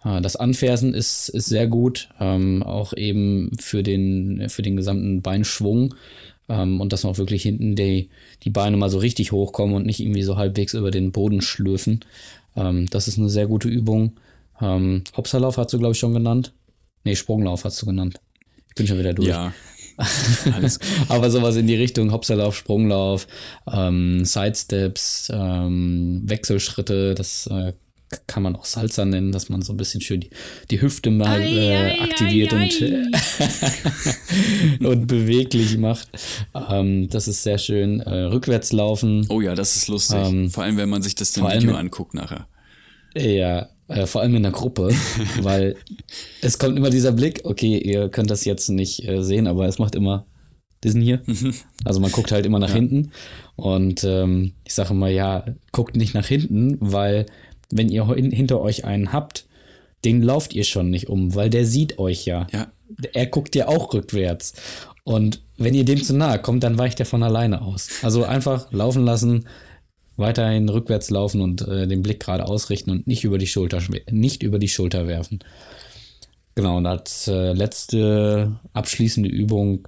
[0.04, 5.22] Äh, das Anfersen ist, ist sehr gut, ähm, auch eben für den, für den gesamten
[5.22, 5.94] Beinschwung.
[6.50, 8.10] Ähm, und dass man auch wirklich hinten die,
[8.42, 12.00] die Beine mal so richtig hochkommen und nicht irgendwie so halbwegs über den Boden schlürfen.
[12.56, 14.14] Ähm, das ist eine sehr gute Übung.
[14.60, 16.54] Ähm, Hopserlauf hast du, glaube ich, schon genannt.
[17.04, 18.20] Nee, Sprunglauf hast du genannt.
[18.70, 19.28] Ich bin schon wieder durch.
[19.28, 19.54] Ja.
[21.10, 23.28] Aber sowas in die Richtung Hopserlauf, Sprunglauf,
[23.72, 27.74] ähm, Sidesteps, ähm, Wechselschritte, das äh,
[28.26, 30.30] kann man auch Salsa nennen, dass man so ein bisschen schön die,
[30.72, 32.72] die Hüfte mal äh, aktiviert und,
[34.86, 36.08] und beweglich macht.
[36.70, 38.00] Ähm, das ist sehr schön.
[38.00, 39.26] Äh, rückwärts laufen.
[39.30, 40.20] Oh ja, das ist lustig.
[40.24, 42.48] Ähm, Vor allem, wenn man sich das allem- Video anguckt nachher.
[43.16, 44.90] Ja, äh, vor allem in der Gruppe,
[45.42, 45.76] weil
[46.42, 49.80] es kommt immer dieser Blick, okay, ihr könnt das jetzt nicht äh, sehen, aber es
[49.80, 50.26] macht immer
[50.84, 51.22] diesen hier.
[51.86, 53.12] Also man guckt halt immer nach hinten
[53.56, 57.26] und ähm, ich sage immer, ja, guckt nicht nach hinten, weil
[57.70, 59.46] wenn ihr hin hinter euch einen habt,
[60.04, 62.48] den lauft ihr schon nicht um, weil der sieht euch ja.
[62.52, 62.68] Ja.
[63.14, 64.54] Er guckt ja auch rückwärts.
[65.04, 67.90] Und wenn ihr dem zu nahe kommt, dann weicht er von alleine aus.
[68.04, 69.46] Also einfach laufen lassen,
[70.18, 74.44] weiterhin rückwärts laufen und äh, den Blick gerade ausrichten und nicht über die Schulter, nicht
[74.44, 75.40] über die Schulter werfen.
[76.56, 79.88] Genau, und als äh, letzte abschließende Übung,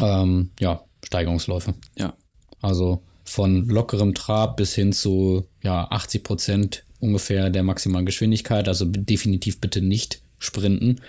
[0.00, 1.74] ähm, ja, Steigerungsläufe.
[1.98, 2.14] Ja.
[2.62, 8.68] Also von lockerem Trab bis hin zu ja, 80 Prozent ungefähr der maximalen Geschwindigkeit.
[8.68, 11.00] Also definitiv bitte nicht sprinten.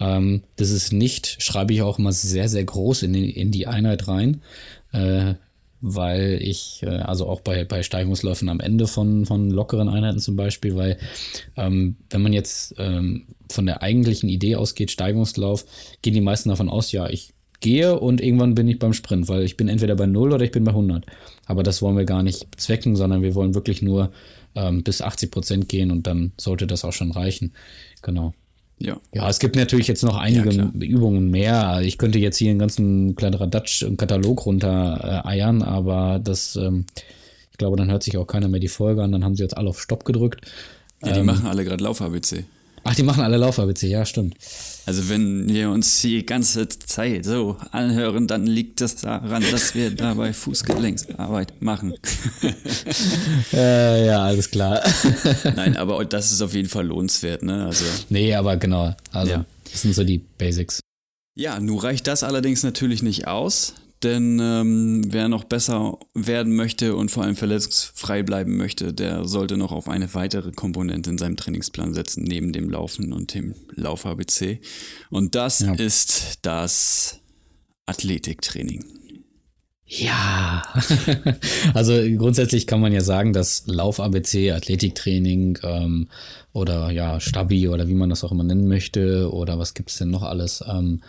[0.00, 3.66] Ähm, das ist nicht, schreibe ich auch immer sehr, sehr groß in die, in die
[3.66, 4.42] Einheit rein.
[4.92, 5.34] Äh,
[5.86, 10.34] weil ich, äh, also auch bei, bei Steigungsläufen am Ende von, von lockeren Einheiten zum
[10.34, 10.96] Beispiel, weil
[11.56, 15.66] ähm, wenn man jetzt ähm, von der eigentlichen Idee ausgeht, Steigungslauf,
[16.00, 19.42] gehen die meisten davon aus, ja, ich gehe und irgendwann bin ich beim Sprint, weil
[19.42, 21.04] ich bin entweder bei 0 oder ich bin bei 100.
[21.44, 24.10] Aber das wollen wir gar nicht zwecken, sondern wir wollen wirklich nur
[24.54, 27.52] ähm, bis 80 Prozent gehen und dann sollte das auch schon reichen.
[28.00, 28.32] Genau.
[28.78, 29.00] Ja.
[29.14, 31.80] Ja, es gibt natürlich jetzt noch einige ja, Übungen mehr.
[31.82, 36.86] Ich könnte jetzt hier einen ganzen Kladderadatsch-Katalog runter äh, eiern, aber das, ähm,
[37.52, 39.12] ich glaube, dann hört sich auch keiner mehr die Folge an.
[39.12, 40.40] Dann haben sie jetzt alle auf Stopp gedrückt.
[41.04, 42.44] Ja, die ähm, machen alle gerade Lauf-ABC.
[42.86, 44.36] Ach, die machen alle Lauf-ABC, ja, stimmt.
[44.84, 49.90] Also wenn wir uns die ganze Zeit so anhören, dann liegt das daran, dass wir
[49.90, 51.94] dabei Fußgelenksarbeit machen.
[53.54, 54.82] äh, ja, alles klar.
[55.56, 57.64] Nein, aber das ist auf jeden Fall lohnenswert, ne?
[57.64, 58.94] Also, nee, aber genau.
[59.12, 59.44] Also ja.
[59.72, 60.80] das sind so die Basics.
[61.34, 63.72] Ja, nun reicht das allerdings natürlich nicht aus.
[64.04, 69.56] Denn ähm, wer noch besser werden möchte und vor allem verletzungsfrei bleiben möchte, der sollte
[69.56, 74.60] noch auf eine weitere Komponente in seinem Trainingsplan setzen, neben dem Laufen und dem Lauf-ABC.
[75.08, 75.72] Und das ja.
[75.72, 77.20] ist das
[77.86, 78.84] Athletiktraining.
[79.86, 80.62] Ja,
[81.74, 86.08] also grundsätzlich kann man ja sagen, dass Lauf-ABC, Athletiktraining ähm,
[86.52, 89.98] oder ja, Stabi oder wie man das auch immer nennen möchte oder was gibt es
[89.98, 91.00] denn noch alles, ähm,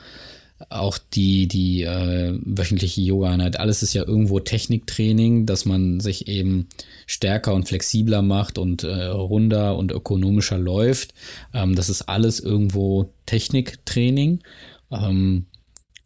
[0.69, 6.69] auch die, die äh, wöchentliche Yoga-Einheit, alles ist ja irgendwo Techniktraining, dass man sich eben
[7.07, 11.13] stärker und flexibler macht und äh, runder und ökonomischer läuft.
[11.53, 14.39] Ähm, das ist alles irgendwo Techniktraining.
[14.91, 15.45] Ähm,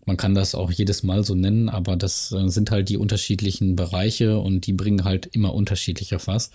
[0.05, 3.75] man kann das auch jedes Mal so nennen, aber das äh, sind halt die unterschiedlichen
[3.75, 6.49] Bereiche und die bringen halt immer unterschiedlicher was.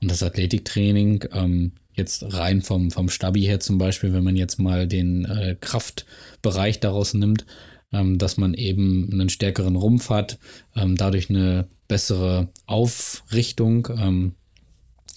[0.00, 4.58] Und das Athletiktraining, ähm, jetzt rein vom, vom Stabi her zum Beispiel, wenn man jetzt
[4.58, 7.44] mal den äh, Kraftbereich daraus nimmt,
[7.92, 10.38] ähm, dass man eben einen stärkeren Rumpf hat,
[10.76, 14.34] ähm, dadurch eine bessere Aufrichtung, ähm,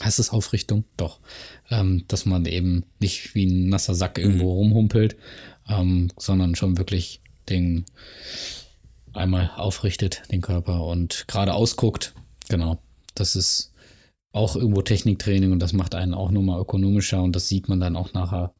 [0.01, 0.85] heißt es Aufrichtung?
[0.97, 1.19] Doch,
[1.69, 4.71] ähm, dass man eben nicht wie ein nasser Sack irgendwo mhm.
[4.71, 5.15] rumhumpelt,
[5.69, 7.85] ähm, sondern schon wirklich den
[9.13, 12.13] einmal aufrichtet, den Körper und gerade ausguckt.
[12.49, 12.79] Genau,
[13.13, 13.71] das ist
[14.31, 17.95] auch irgendwo Techniktraining und das macht einen auch nochmal ökonomischer und das sieht man dann
[17.95, 18.53] auch nachher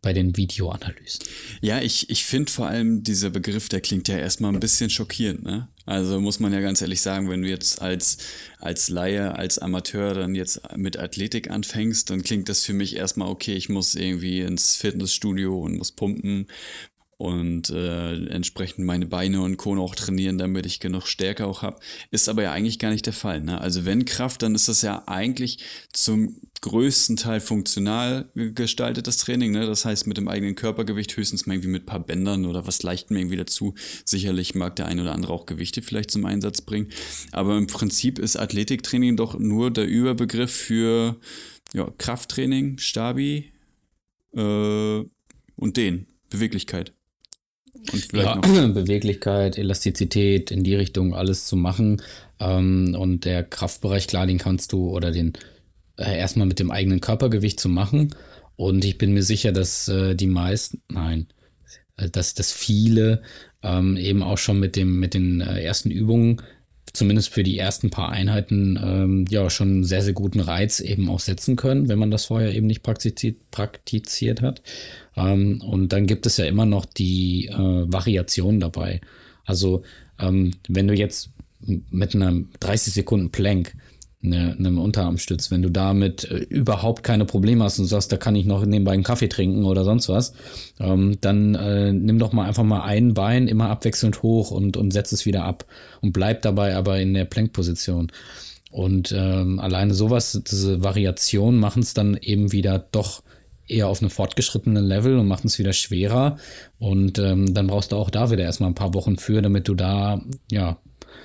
[0.00, 1.26] bei den Videoanalysen.
[1.60, 5.42] Ja, ich, ich finde vor allem dieser Begriff, der klingt ja erstmal ein bisschen schockierend,
[5.42, 5.68] ne?
[5.86, 8.18] Also muss man ja ganz ehrlich sagen, wenn du jetzt als,
[8.58, 13.28] als Laie, als Amateur dann jetzt mit Athletik anfängst, dann klingt das für mich erstmal
[13.28, 16.46] okay, ich muss irgendwie ins Fitnessstudio und muss pumpen,
[17.18, 19.76] und äh, entsprechend meine Beine und Co.
[19.76, 21.80] auch trainieren, damit ich genug Stärke auch habe.
[22.12, 23.40] Ist aber ja eigentlich gar nicht der Fall.
[23.40, 23.60] Ne?
[23.60, 25.58] Also wenn Kraft, dann ist das ja eigentlich
[25.92, 29.50] zum größten Teil funktional gestaltetes Training.
[29.50, 29.66] Ne?
[29.66, 32.84] Das heißt mit dem eigenen Körpergewicht höchstens mal irgendwie mit ein paar Bändern oder was
[32.84, 33.74] Leichtem irgendwie dazu.
[34.04, 36.88] Sicherlich mag der ein oder andere auch Gewichte vielleicht zum Einsatz bringen.
[37.32, 41.16] Aber im Prinzip ist Athletiktraining doch nur der Überbegriff für
[41.74, 43.50] ja, Krafttraining, Stabi
[44.36, 45.02] äh,
[45.56, 46.92] und den, Beweglichkeit
[48.12, 52.02] ja, Beweglichkeit, Elastizität in die Richtung alles zu machen.
[52.40, 55.32] Ähm, und der Kraftbereich, klar, den kannst du oder den
[55.96, 58.14] äh, erstmal mit dem eigenen Körpergewicht zu machen.
[58.56, 61.28] Und ich bin mir sicher, dass äh, die meisten, nein,
[61.96, 63.22] äh, dass, dass viele
[63.62, 66.42] ähm, eben auch schon mit dem, mit den äh, ersten Übungen
[66.92, 71.20] zumindest für die ersten paar Einheiten ähm, ja schon sehr, sehr guten Reiz eben auch
[71.20, 74.62] setzen können, wenn man das vorher eben nicht praktiziert, praktiziert hat.
[75.16, 79.00] Ähm, und dann gibt es ja immer noch die äh, Variation dabei.
[79.44, 79.82] Also
[80.18, 81.30] ähm, wenn du jetzt
[81.90, 83.74] mit einem 30 Sekunden Plank
[84.20, 88.36] ne, einem Unterarmstütz, wenn du damit äh, überhaupt keine Probleme hast und sagst, da kann
[88.36, 90.32] ich noch nebenbei einen Kaffee trinken oder sonst was,
[90.80, 94.92] ähm, dann äh, nimm doch mal einfach mal ein Bein immer abwechselnd hoch und, und
[94.92, 95.64] setz es wieder ab
[96.00, 98.10] und bleib dabei aber in der Plankposition.
[98.70, 103.22] Und ähm, alleine sowas, diese Variationen machen es dann eben wieder doch
[103.66, 106.38] eher auf einem fortgeschrittenen Level und machen es wieder schwerer.
[106.78, 109.74] Und ähm, dann brauchst du auch da wieder erstmal ein paar Wochen für, damit du
[109.74, 110.78] da ja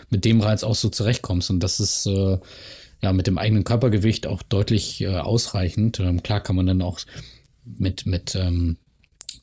[0.10, 1.50] mit dem Reiz auch so zurechtkommst.
[1.50, 2.38] Und das ist äh,
[3.04, 6.00] ja mit dem eigenen Körpergewicht auch deutlich äh, ausreichend.
[6.00, 7.00] Ähm, klar kann man dann auch
[7.66, 8.78] mit, mit ähm,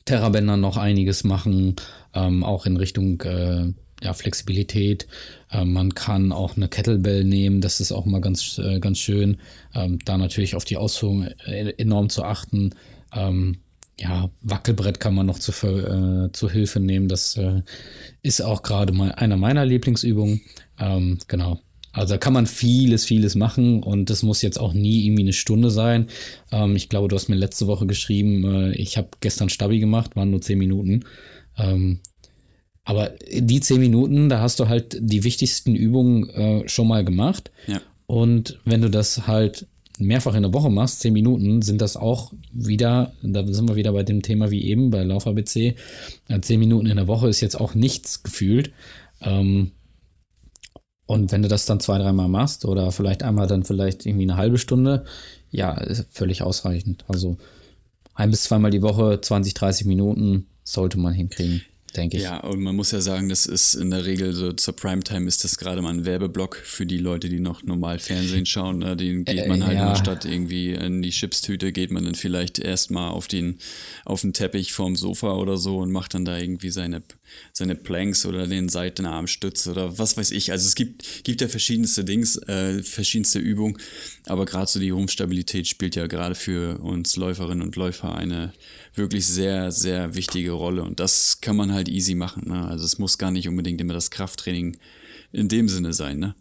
[0.05, 1.75] Terrabändern noch einiges machen,
[2.13, 3.71] ähm, auch in Richtung äh,
[4.03, 5.07] ja, Flexibilität.
[5.51, 9.37] Ähm, man kann auch eine Kettlebell nehmen, das ist auch mal ganz, äh, ganz schön.
[9.75, 12.73] Ähm, da natürlich auf die Ausführung äh, enorm zu achten.
[13.13, 13.57] Ähm,
[13.99, 17.07] ja, Wackelbrett kann man noch zu, äh, zu Hilfe nehmen.
[17.07, 17.61] Das äh,
[18.23, 20.41] ist auch gerade mal einer meiner Lieblingsübungen.
[20.79, 21.59] Ähm, genau.
[21.93, 25.33] Also da kann man vieles, vieles machen und das muss jetzt auch nie irgendwie eine
[25.33, 26.07] Stunde sein.
[26.51, 30.15] Ähm, ich glaube, du hast mir letzte Woche geschrieben, äh, ich habe gestern Stabi gemacht,
[30.15, 31.05] waren nur zehn Minuten.
[31.57, 31.99] Ähm,
[32.83, 37.51] aber die zehn Minuten, da hast du halt die wichtigsten Übungen äh, schon mal gemacht.
[37.67, 37.81] Ja.
[38.07, 39.67] Und wenn du das halt
[39.99, 43.93] mehrfach in der Woche machst, zehn Minuten, sind das auch wieder, da sind wir wieder
[43.93, 45.75] bei dem Thema wie eben bei Lauf ABC.
[46.27, 48.71] Äh, zehn Minuten in der Woche ist jetzt auch nichts gefühlt.
[49.21, 49.71] Ähm,
[51.05, 54.37] und wenn du das dann zwei, dreimal machst oder vielleicht einmal dann vielleicht irgendwie eine
[54.37, 55.05] halbe Stunde,
[55.49, 57.03] ja, ist völlig ausreichend.
[57.07, 57.37] Also
[58.13, 61.61] ein bis zweimal die Woche, 20, 30 Minuten sollte man hinkriegen
[61.95, 62.23] denke ich.
[62.23, 65.43] Ja, und man muss ja sagen, das ist in der Regel so zur Primetime ist
[65.43, 68.79] das gerade mal ein Werbeblock für die Leute, die noch normal Fernsehen schauen.
[68.79, 68.95] Ne?
[68.95, 69.95] Den geht man halt ja.
[69.95, 73.59] statt irgendwie in die Chipstüte, geht man dann vielleicht erstmal auf den,
[74.05, 77.03] auf den Teppich vorm Sofa oder so und macht dann da irgendwie seine,
[77.53, 80.51] seine Planks oder den Seitenarmstütz oder was weiß ich.
[80.51, 83.77] Also es gibt, gibt ja verschiedenste Dings, äh, verschiedenste Übungen,
[84.25, 88.53] aber gerade so die Rumpfstabilität spielt ja gerade für uns Läuferinnen und Läufer eine
[88.95, 90.83] wirklich sehr, sehr wichtige Rolle.
[90.83, 92.49] Und das kann man halt easy machen.
[92.49, 92.67] Ne?
[92.67, 94.77] Also es muss gar nicht unbedingt immer das Krafttraining
[95.31, 96.35] in dem Sinne sein, ne?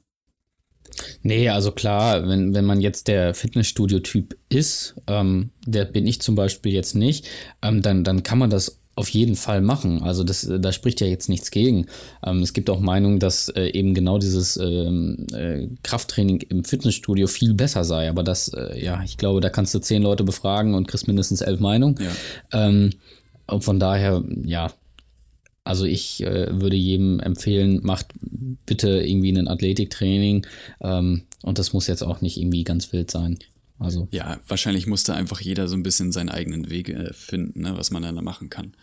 [1.23, 6.35] Nee, also klar, wenn, wenn man jetzt der Fitnessstudio-Typ ist, ähm, der bin ich zum
[6.35, 7.29] Beispiel jetzt nicht,
[7.63, 10.03] ähm, dann, dann kann man das auf jeden Fall machen.
[10.03, 11.87] Also das, äh, da spricht ja jetzt nichts gegen.
[12.25, 17.27] Ähm, es gibt auch Meinungen, dass äh, eben genau dieses ähm, äh, Krafttraining im Fitnessstudio
[17.27, 18.11] viel besser sei.
[18.11, 21.41] Aber das, äh, ja, ich glaube, da kannst du zehn Leute befragen und kriegst mindestens
[21.41, 21.97] elf Meinungen.
[21.99, 22.69] Ja.
[22.69, 22.91] Ähm,
[23.47, 24.71] und von daher, ja,
[25.65, 28.09] also ich äh, würde jedem empfehlen, macht
[28.67, 30.47] bitte irgendwie ein Athletiktraining.
[30.83, 33.39] Ähm, und das muss jetzt auch nicht irgendwie ganz wild sein.
[33.81, 34.09] Also.
[34.11, 37.91] Ja, wahrscheinlich musste einfach jeder so ein bisschen seinen eigenen Weg äh, finden, ne, was
[37.91, 38.75] man dann da machen kann.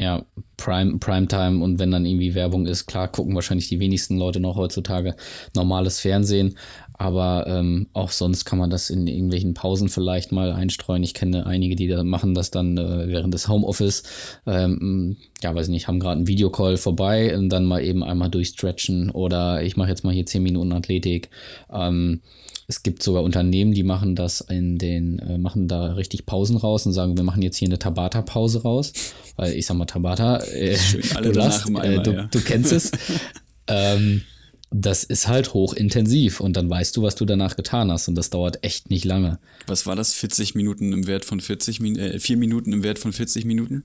[0.00, 0.24] Ja,
[0.56, 4.56] Prime, Primetime und wenn dann irgendwie Werbung ist, klar gucken wahrscheinlich die wenigsten Leute noch
[4.56, 5.14] heutzutage
[5.54, 6.56] normales Fernsehen,
[6.94, 11.02] aber ähm, auch sonst kann man das in irgendwelchen Pausen vielleicht mal einstreuen.
[11.02, 14.02] Ich kenne einige, die da machen das dann äh, während des Homeoffice.
[14.46, 19.10] Ähm, ja, weiß nicht, haben gerade einen Videocall vorbei und dann mal eben einmal durchstretchen
[19.10, 21.28] oder ich mache jetzt mal hier 10 Minuten Athletik.
[21.70, 22.22] Ähm,
[22.70, 26.86] es gibt sogar Unternehmen, die machen das in den, äh, machen da richtig Pausen raus
[26.86, 28.92] und sagen, wir machen jetzt hier eine Tabata-Pause raus.
[29.34, 30.78] Weil ich sag mal, Tabata, äh,
[31.22, 32.28] du, lachst, äh, du, ja.
[32.30, 32.92] du, kennst es.
[33.66, 34.22] ähm,
[34.70, 38.30] das ist halt hochintensiv und dann weißt du, was du danach getan hast und das
[38.30, 39.40] dauert echt nicht lange.
[39.66, 40.14] Was war das?
[40.14, 43.82] 40 Minuten im Wert von 40 Minuten, äh, 4 Minuten im Wert von 40 Minuten?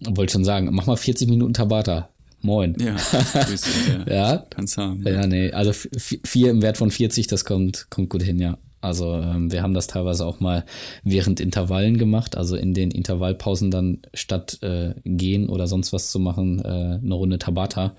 [0.00, 2.10] Wollte schon sagen, mach mal 40 Minuten Tabata.
[2.44, 2.76] Moin.
[2.78, 4.04] Ja, grüß dich, ja.
[4.14, 4.46] ja.
[4.50, 5.02] Kannst haben.
[5.06, 5.50] Ja, ja nee.
[5.50, 8.58] Also vier im Wert von 40, das kommt, kommt gut hin, ja.
[8.82, 10.66] Also ähm, wir haben das teilweise auch mal
[11.04, 16.18] während Intervallen gemacht, also in den Intervallpausen dann statt äh, gehen oder sonst was zu
[16.18, 17.96] machen, äh, eine Runde Tabata.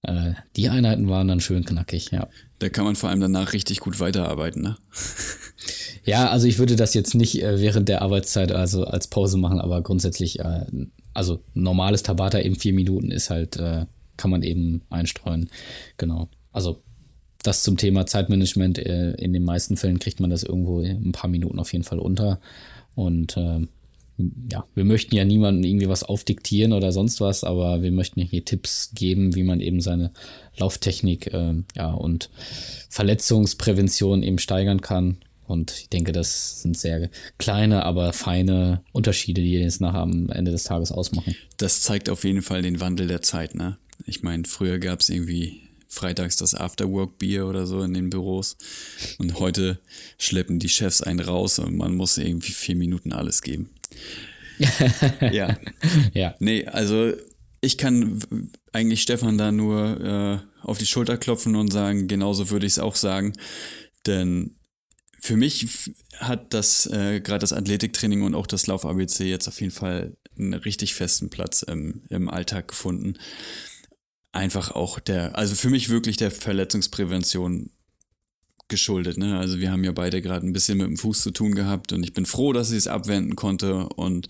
[0.00, 2.28] Äh, die Einheiten waren dann schön knackig, ja.
[2.60, 4.76] Da kann man vor allem danach richtig gut weiterarbeiten, ne?
[6.04, 9.60] ja, also ich würde das jetzt nicht äh, während der Arbeitszeit also als Pause machen,
[9.60, 10.64] aber grundsätzlich äh,
[11.16, 15.50] also normales Tabata eben vier Minuten ist halt, äh, kann man eben einstreuen.
[15.96, 16.28] Genau.
[16.52, 16.82] Also
[17.42, 18.78] das zum Thema Zeitmanagement.
[18.78, 21.98] Äh, in den meisten Fällen kriegt man das irgendwo ein paar Minuten auf jeden Fall
[21.98, 22.40] unter.
[22.94, 23.66] Und äh,
[24.50, 28.44] ja, wir möchten ja niemandem irgendwie was aufdiktieren oder sonst was, aber wir möchten hier
[28.44, 30.10] Tipps geben, wie man eben seine
[30.56, 32.30] Lauftechnik äh, ja, und
[32.88, 35.18] Verletzungsprävention eben steigern kann.
[35.46, 40.50] Und ich denke, das sind sehr kleine, aber feine Unterschiede, die jetzt nachher am Ende
[40.50, 41.36] des Tages ausmachen.
[41.56, 43.78] Das zeigt auf jeden Fall den Wandel der Zeit, ne?
[44.04, 48.56] Ich meine, früher gab es irgendwie freitags das Afterwork-Bier oder so in den Büros.
[49.18, 49.78] Und heute
[50.18, 53.70] schleppen die Chefs einen raus und man muss irgendwie vier Minuten alles geben.
[55.20, 55.56] ja.
[56.12, 56.34] ja.
[56.38, 57.12] Nee, also
[57.60, 58.20] ich kann
[58.72, 62.78] eigentlich Stefan da nur äh, auf die Schulter klopfen und sagen, genauso würde ich es
[62.78, 63.32] auch sagen.
[64.06, 64.55] Denn
[65.26, 69.72] für mich hat das äh, gerade das Athletiktraining und auch das Lauf-ABC jetzt auf jeden
[69.72, 73.14] Fall einen richtig festen Platz im, im Alltag gefunden.
[74.30, 77.70] Einfach auch der, also für mich wirklich der Verletzungsprävention
[78.68, 79.16] geschuldet.
[79.18, 79.36] Ne?
[79.36, 82.04] Also wir haben ja beide gerade ein bisschen mit dem Fuß zu tun gehabt und
[82.04, 83.88] ich bin froh, dass ich es abwenden konnte.
[83.88, 84.28] Und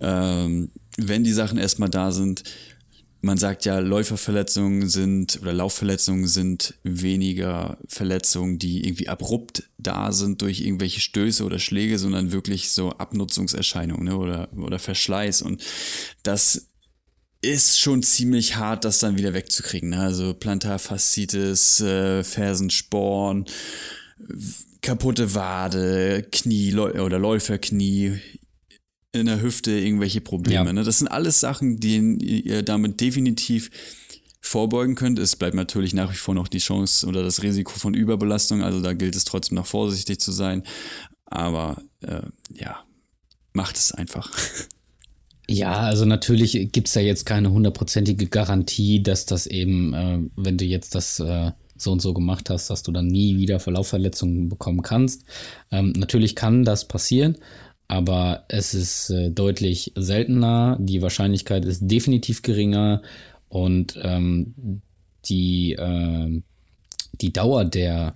[0.00, 2.42] ähm, wenn die Sachen erstmal da sind,
[3.26, 10.42] man sagt ja, Läuferverletzungen sind oder Laufverletzungen sind weniger Verletzungen, die irgendwie abrupt da sind
[10.42, 15.42] durch irgendwelche Stöße oder Schläge, sondern wirklich so Abnutzungserscheinungen ne, oder, oder Verschleiß.
[15.42, 15.64] Und
[16.22, 16.68] das
[17.42, 19.90] ist schon ziemlich hart, das dann wieder wegzukriegen.
[19.90, 19.98] Ne?
[19.98, 23.46] Also Plantarfaszitis, äh, Fersensporn,
[24.82, 28.20] kaputte Wade, Knie oder Läuferknie,
[29.16, 30.66] in der Hüfte irgendwelche Probleme.
[30.66, 30.72] Ja.
[30.72, 30.84] Ne?
[30.84, 31.96] Das sind alles Sachen, die
[32.46, 33.70] ihr damit definitiv
[34.40, 35.18] vorbeugen könnt.
[35.18, 38.62] Es bleibt natürlich nach wie vor noch die Chance oder das Risiko von Überbelastung.
[38.62, 40.62] Also da gilt es trotzdem noch vorsichtig zu sein.
[41.26, 42.22] Aber äh,
[42.54, 42.84] ja,
[43.52, 44.30] macht es einfach.
[45.48, 50.58] Ja, also natürlich gibt es ja jetzt keine hundertprozentige Garantie, dass das eben, äh, wenn
[50.58, 54.48] du jetzt das äh, so und so gemacht hast, dass du dann nie wieder Verlaufverletzungen
[54.48, 55.24] bekommen kannst.
[55.70, 57.38] Ähm, natürlich kann das passieren,
[57.88, 60.76] aber es ist äh, deutlich seltener.
[60.80, 63.02] Die Wahrscheinlichkeit ist definitiv geringer
[63.48, 64.82] und ähm,
[65.26, 66.42] die, äh,
[67.20, 68.14] die Dauer der,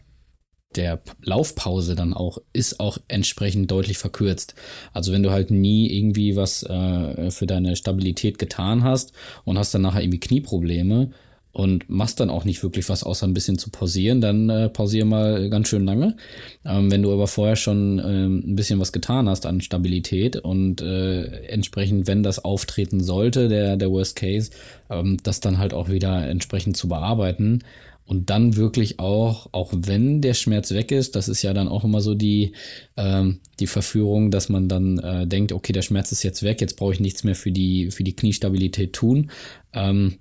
[0.77, 4.55] der Laufpause dann auch ist auch entsprechend deutlich verkürzt.
[4.93, 9.13] Also wenn du halt nie irgendwie was äh, für deine Stabilität getan hast
[9.45, 11.11] und hast dann nachher irgendwie Knieprobleme,
[11.53, 15.05] und machst dann auch nicht wirklich was, außer ein bisschen zu pausieren, dann äh, pausier
[15.05, 16.17] mal ganz schön lange.
[16.65, 20.81] Ähm, wenn du aber vorher schon ähm, ein bisschen was getan hast an Stabilität und
[20.81, 24.51] äh, entsprechend, wenn das auftreten sollte, der, der Worst Case,
[24.91, 27.65] ähm, das dann halt auch wieder entsprechend zu bearbeiten.
[28.07, 31.85] Und dann wirklich auch, auch wenn der Schmerz weg ist, das ist ja dann auch
[31.85, 32.55] immer so die,
[32.97, 36.77] ähm, die Verführung, dass man dann äh, denkt, okay, der Schmerz ist jetzt weg, jetzt
[36.77, 39.31] brauche ich nichts mehr für die, für die Kniestabilität tun.
[39.73, 40.17] Ähm,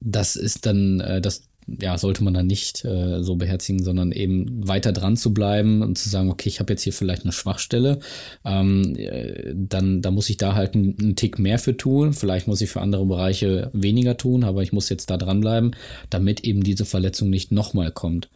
[0.00, 1.48] das ist dann, äh, das
[1.80, 5.98] ja, sollte man dann nicht äh, so beherzigen, sondern eben weiter dran zu bleiben und
[5.98, 7.98] zu sagen, okay, ich habe jetzt hier vielleicht eine Schwachstelle,
[8.44, 12.14] ähm, äh, dann da muss ich da halt einen, einen, Tick mehr für tun.
[12.14, 15.72] Vielleicht muss ich für andere Bereiche weniger tun, aber ich muss jetzt da dranbleiben,
[16.10, 18.30] damit eben diese Verletzung nicht nochmal kommt.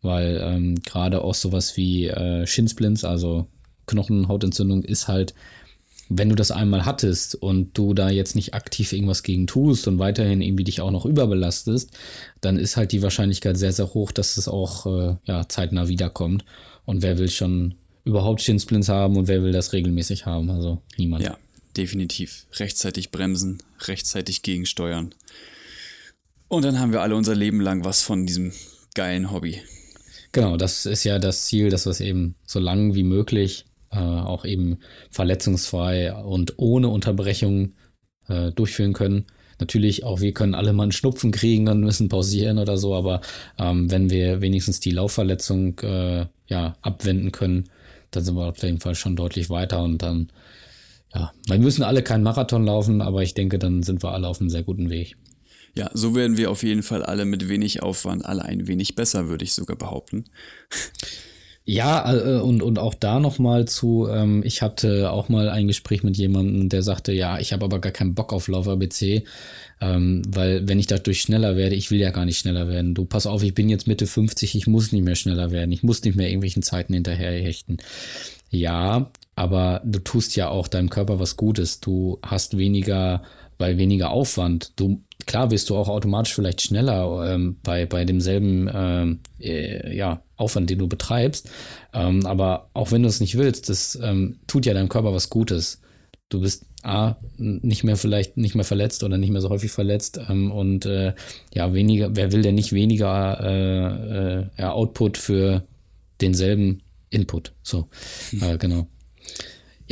[0.00, 3.46] Weil ähm, gerade auch sowas wie äh, Shinsplints, also
[3.86, 5.34] Knochenhautentzündung, ist halt
[6.08, 9.98] wenn du das einmal hattest und du da jetzt nicht aktiv irgendwas gegen tust und
[9.98, 11.90] weiterhin irgendwie dich auch noch überbelastest,
[12.40, 16.44] dann ist halt die Wahrscheinlichkeit sehr, sehr hoch, dass es auch äh, ja, zeitnah wiederkommt.
[16.84, 17.74] Und wer will schon
[18.04, 20.50] überhaupt Shinsplints haben und wer will das regelmäßig haben?
[20.50, 21.24] Also niemand.
[21.24, 21.38] Ja,
[21.76, 22.46] definitiv.
[22.52, 25.14] Rechtzeitig bremsen, rechtzeitig gegensteuern.
[26.48, 28.52] Und dann haben wir alle unser Leben lang was von diesem
[28.94, 29.62] geilen Hobby.
[30.32, 33.64] Genau, das ist ja das Ziel, dass wir es eben so lang wie möglich
[33.94, 34.78] äh, auch eben
[35.10, 37.74] verletzungsfrei und ohne Unterbrechung
[38.28, 39.26] äh, durchführen können.
[39.60, 43.20] Natürlich auch wir können alle mal einen Schnupfen kriegen und müssen pausieren oder so, aber
[43.58, 47.70] ähm, wenn wir wenigstens die Laufverletzung äh, ja, abwenden können,
[48.10, 50.28] dann sind wir auf jeden Fall schon deutlich weiter und dann,
[51.14, 54.40] ja, wir müssen alle keinen Marathon laufen, aber ich denke, dann sind wir alle auf
[54.40, 55.16] einem sehr guten Weg.
[55.76, 59.28] Ja, so werden wir auf jeden Fall alle mit wenig Aufwand alle ein wenig besser,
[59.28, 60.24] würde ich sogar behaupten.
[61.66, 66.02] Ja, äh, und, und auch da nochmal zu, ähm, ich hatte auch mal ein Gespräch
[66.02, 69.24] mit jemandem, der sagte, ja, ich habe aber gar keinen Bock auf Lauf ABC,
[69.80, 72.94] ähm, weil wenn ich dadurch schneller werde, ich will ja gar nicht schneller werden.
[72.94, 75.82] Du, pass auf, ich bin jetzt Mitte 50, ich muss nicht mehr schneller werden, ich
[75.82, 77.78] muss nicht mehr irgendwelchen Zeiten hinterher hechten.
[78.50, 81.80] Ja, aber du tust ja auch deinem Körper was Gutes.
[81.80, 83.22] Du hast weniger,
[83.58, 84.72] weil weniger Aufwand.
[84.76, 90.22] Du klar wirst du auch automatisch vielleicht schneller ähm, bei, bei demselben ähm, äh, ja,
[90.36, 91.50] Aufwand, den du betreibst.
[91.92, 95.30] Ähm, aber auch wenn du es nicht willst, das ähm, tut ja deinem Körper was
[95.30, 95.80] Gutes.
[96.28, 100.20] Du bist A, nicht mehr vielleicht nicht mehr verletzt oder nicht mehr so häufig verletzt
[100.28, 101.14] ähm, und äh,
[101.54, 105.62] ja, weniger, wer will denn nicht weniger äh, äh, Output für
[106.20, 107.52] denselben Input?
[107.62, 107.88] So,
[108.40, 108.86] äh, genau.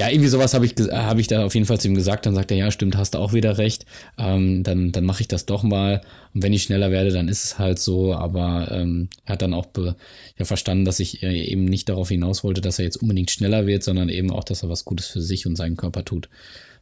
[0.03, 2.26] Ja, irgendwie sowas habe ich, hab ich da auf jeden Fall zu ihm gesagt.
[2.26, 3.86] Dann sagt er, ja, stimmt, hast du auch wieder recht.
[4.18, 6.00] Ähm, dann dann mache ich das doch mal.
[6.34, 8.12] Und wenn ich schneller werde, dann ist es halt so.
[8.12, 12.42] Aber ähm, er hat dann auch ja, verstanden, dass ich äh, eben nicht darauf hinaus
[12.42, 15.22] wollte, dass er jetzt unbedingt schneller wird, sondern eben auch, dass er was Gutes für
[15.22, 16.28] sich und seinen Körper tut.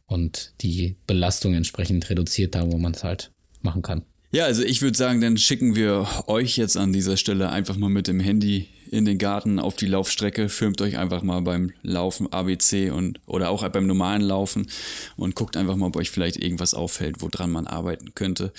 [0.07, 3.29] Und die Belastung entsprechend reduziert da, wo man es halt
[3.61, 4.01] machen kann.
[4.31, 7.91] Ja, also ich würde sagen, dann schicken wir euch jetzt an dieser Stelle einfach mal
[7.91, 12.31] mit dem Handy in den Garten auf die Laufstrecke, filmt euch einfach mal beim Laufen
[12.31, 14.67] ABC und oder auch beim normalen Laufen
[15.15, 18.51] und guckt einfach mal, ob euch vielleicht irgendwas auffällt, woran man arbeiten könnte.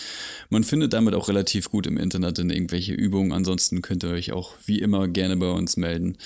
[0.49, 3.33] Man findet damit auch relativ gut im Internet in irgendwelche Übungen.
[3.33, 6.17] Ansonsten könnt ihr euch auch wie immer gerne bei uns melden.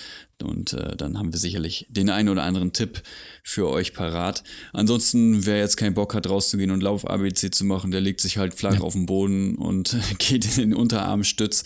[0.43, 3.03] Und äh, dann haben wir sicherlich den einen oder anderen Tipp
[3.43, 4.43] für euch parat.
[4.72, 8.55] Ansonsten, wer jetzt keinen Bock hat, rauszugehen und Lauf-ABC zu machen, der legt sich halt
[8.55, 8.80] flach ja.
[8.80, 11.64] auf den Boden und geht in den Unterarmstütz.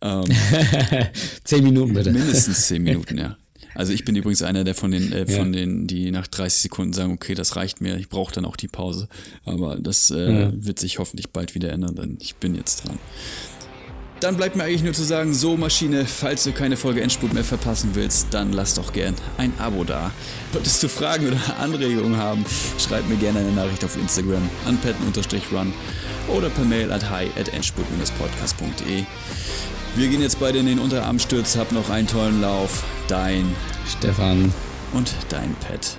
[0.00, 0.24] Ähm,
[1.44, 2.10] zehn Minuten bitte.
[2.10, 3.36] Mindestens zehn Minuten, ja.
[3.76, 5.60] Also ich bin übrigens einer der von den, äh, von ja.
[5.60, 8.68] den, die nach 30 Sekunden sagen, okay, das reicht mir, ich brauche dann auch die
[8.68, 9.08] Pause.
[9.44, 10.52] Aber das äh, ja.
[10.54, 12.98] wird sich hoffentlich bald wieder ändern, denn ich bin jetzt dran.
[14.20, 17.44] Dann bleibt mir eigentlich nur zu sagen, so Maschine, falls du keine Folge Endspurt mehr
[17.44, 20.10] verpassen willst, dann lass doch gern ein Abo da.
[20.52, 22.44] Solltest du Fragen oder Anregungen haben,
[22.78, 25.74] schreib mir gerne eine Nachricht auf Instagram an patten-run
[26.28, 29.04] oder per Mail at hi at endspurt-podcast.de.
[29.96, 32.84] Wir gehen jetzt beide in den Unterarmstütz, hab noch einen tollen Lauf.
[33.08, 33.54] Dein
[33.86, 34.52] Stefan
[34.94, 35.98] und dein Pet.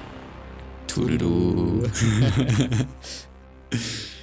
[0.88, 1.84] Tudelu.